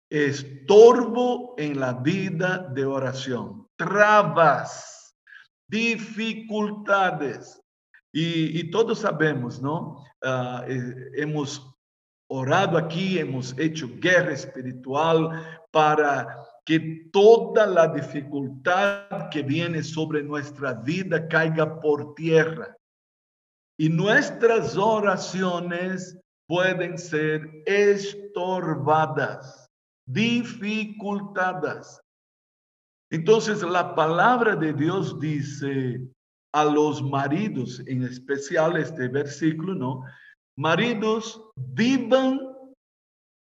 Estorbo 0.09 1.55
en 1.57 1.79
la 1.79 1.93
vida 1.93 2.69
de 2.73 2.83
oración. 2.83 3.69
Trabas, 3.77 5.00
dificultades. 5.71 7.59
Y, 8.13 8.69
todos 8.71 8.99
sabemos, 8.99 9.61
¿no? 9.61 10.03
Ah, 10.21 10.65
eh, 10.67 11.11
hemos 11.15 11.65
orado 12.27 12.77
aquí, 12.77 13.17
hemos 13.17 13.57
hecho 13.57 13.89
guerra 13.99 14.33
espiritual 14.33 15.41
para 15.71 16.43
que 16.65 17.09
toda 17.11 17.65
la 17.65 17.87
dificultad 17.87 19.29
que 19.29 19.43
viene 19.43 19.81
sobre 19.81 20.21
nuestra 20.21 20.73
vida 20.73 21.25
caiga 21.29 21.79
por 21.79 22.13
tierra. 22.15 22.75
Y 23.77 23.87
nuestras 23.87 24.75
oraciones 24.77 26.19
pueden 26.47 26.97
ser 26.97 27.49
estorbadas, 27.65 28.91
dificultadas. 30.05 32.00
Entonces 33.11 33.61
la 33.61 33.93
palabra 33.93 34.55
de 34.55 34.73
Dios 34.73 35.19
dice 35.19 36.01
a 36.53 36.65
los 36.65 37.03
maridos, 37.03 37.81
en 37.85 38.03
especial 38.03 38.77
este 38.77 39.09
versículo, 39.09 39.75
¿no? 39.75 40.03
Maridos, 40.57 41.41
vivan 41.55 42.39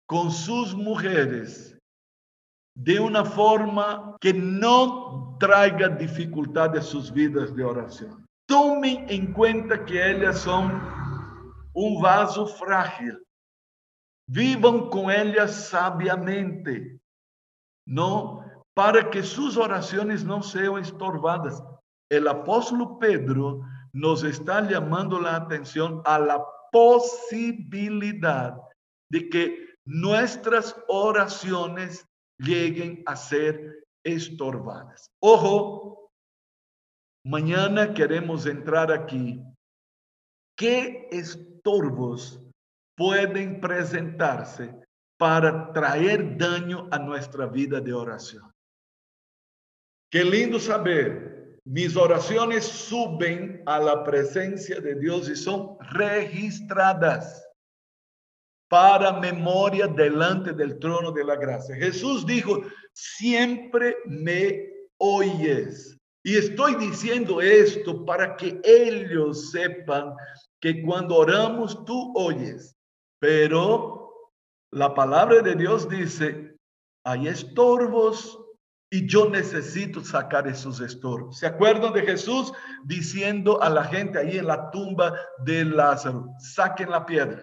con 0.06 0.30
sus 0.30 0.74
mujeres 0.74 1.76
de 2.76 3.00
una 3.00 3.24
forma 3.24 4.16
que 4.20 4.32
no 4.32 5.36
traiga 5.40 5.88
dificultad 5.88 6.76
a 6.76 6.82
sus 6.82 7.12
vidas 7.12 7.54
de 7.54 7.64
oración. 7.64 8.24
Tomen 8.46 9.06
en 9.08 9.32
cuenta 9.32 9.84
que 9.84 10.10
ellas 10.10 10.38
son 10.38 10.80
un 11.72 12.00
vaso 12.00 12.46
frágil. 12.46 13.20
Vivan 14.28 14.88
con 14.88 15.10
ellas 15.10 15.68
sabiamente, 15.68 17.00
¿no? 17.86 18.37
Para 18.78 19.10
que 19.10 19.24
sus 19.24 19.56
oraciones 19.56 20.24
no 20.24 20.40
sean 20.40 20.78
estorbadas. 20.78 21.60
El 22.08 22.28
apóstol 22.28 22.96
Pedro 23.00 23.62
nos 23.92 24.22
está 24.22 24.60
llamando 24.68 25.18
la 25.18 25.34
atención 25.34 26.00
a 26.04 26.20
la 26.20 26.46
posibilidad 26.70 28.56
de 29.10 29.28
que 29.28 29.74
nuestras 29.84 30.76
oraciones 30.86 32.06
lleguen 32.38 33.02
a 33.06 33.16
ser 33.16 33.84
estorbadas. 34.04 35.10
Ojo, 35.20 36.12
mañana 37.26 37.92
queremos 37.92 38.46
entrar 38.46 38.92
aquí. 38.92 39.42
¿Qué 40.56 41.08
estorbos 41.10 42.40
pueden 42.96 43.60
presentarse 43.60 44.72
para 45.18 45.72
traer 45.72 46.38
daño 46.38 46.86
a 46.92 47.00
nuestra 47.00 47.46
vida 47.46 47.80
de 47.80 47.92
oración? 47.92 48.48
Qué 50.10 50.24
lindo 50.24 50.58
saber 50.58 51.28
mis 51.70 51.96
oraciones 51.96 52.64
suben 52.64 53.62
a 53.66 53.78
la 53.78 54.02
presencia 54.02 54.80
de 54.80 54.94
Dios 54.94 55.28
y 55.28 55.36
son 55.36 55.76
registradas 55.92 57.46
para 58.68 59.20
memoria 59.20 59.86
delante 59.86 60.54
del 60.54 60.78
trono 60.78 61.12
de 61.12 61.24
la 61.24 61.36
gracia. 61.36 61.76
Jesús 61.76 62.24
dijo, 62.24 62.62
siempre 62.94 63.98
me 64.06 64.66
oyes. 64.96 65.98
Y 66.22 66.36
estoy 66.36 66.74
diciendo 66.76 67.42
esto 67.42 68.06
para 68.06 68.34
que 68.36 68.58
ellos 68.64 69.50
sepan 69.50 70.14
que 70.60 70.82
cuando 70.82 71.16
oramos 71.16 71.84
tú 71.84 72.14
oyes. 72.16 72.74
Pero 73.18 74.10
la 74.70 74.94
palabra 74.94 75.42
de 75.42 75.54
Dios 75.54 75.86
dice, 75.86 76.56
hay 77.04 77.28
estorbos 77.28 78.38
y 78.90 79.06
yo 79.06 79.28
necesito 79.28 80.02
sacar 80.02 80.48
esos 80.48 80.80
estorbos. 80.80 81.38
¿Se 81.38 81.46
acuerdan 81.46 81.92
de 81.92 82.02
Jesús 82.02 82.52
diciendo 82.84 83.62
a 83.62 83.68
la 83.68 83.84
gente 83.84 84.18
ahí 84.18 84.38
en 84.38 84.46
la 84.46 84.70
tumba 84.70 85.14
de 85.44 85.64
Lázaro, 85.64 86.28
saquen 86.38 86.90
la 86.90 87.04
piedra, 87.04 87.42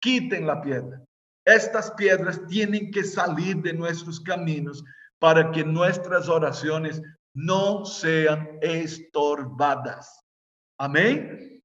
quiten 0.00 0.46
la 0.46 0.60
piedra? 0.60 1.02
Estas 1.44 1.90
piedras 1.92 2.40
tienen 2.48 2.90
que 2.90 3.04
salir 3.04 3.56
de 3.58 3.72
nuestros 3.72 4.20
caminos 4.20 4.82
para 5.18 5.50
que 5.52 5.64
nuestras 5.64 6.28
oraciones 6.28 7.00
no 7.34 7.84
sean 7.84 8.58
estorbadas. 8.62 10.24
Amén. 10.78 11.55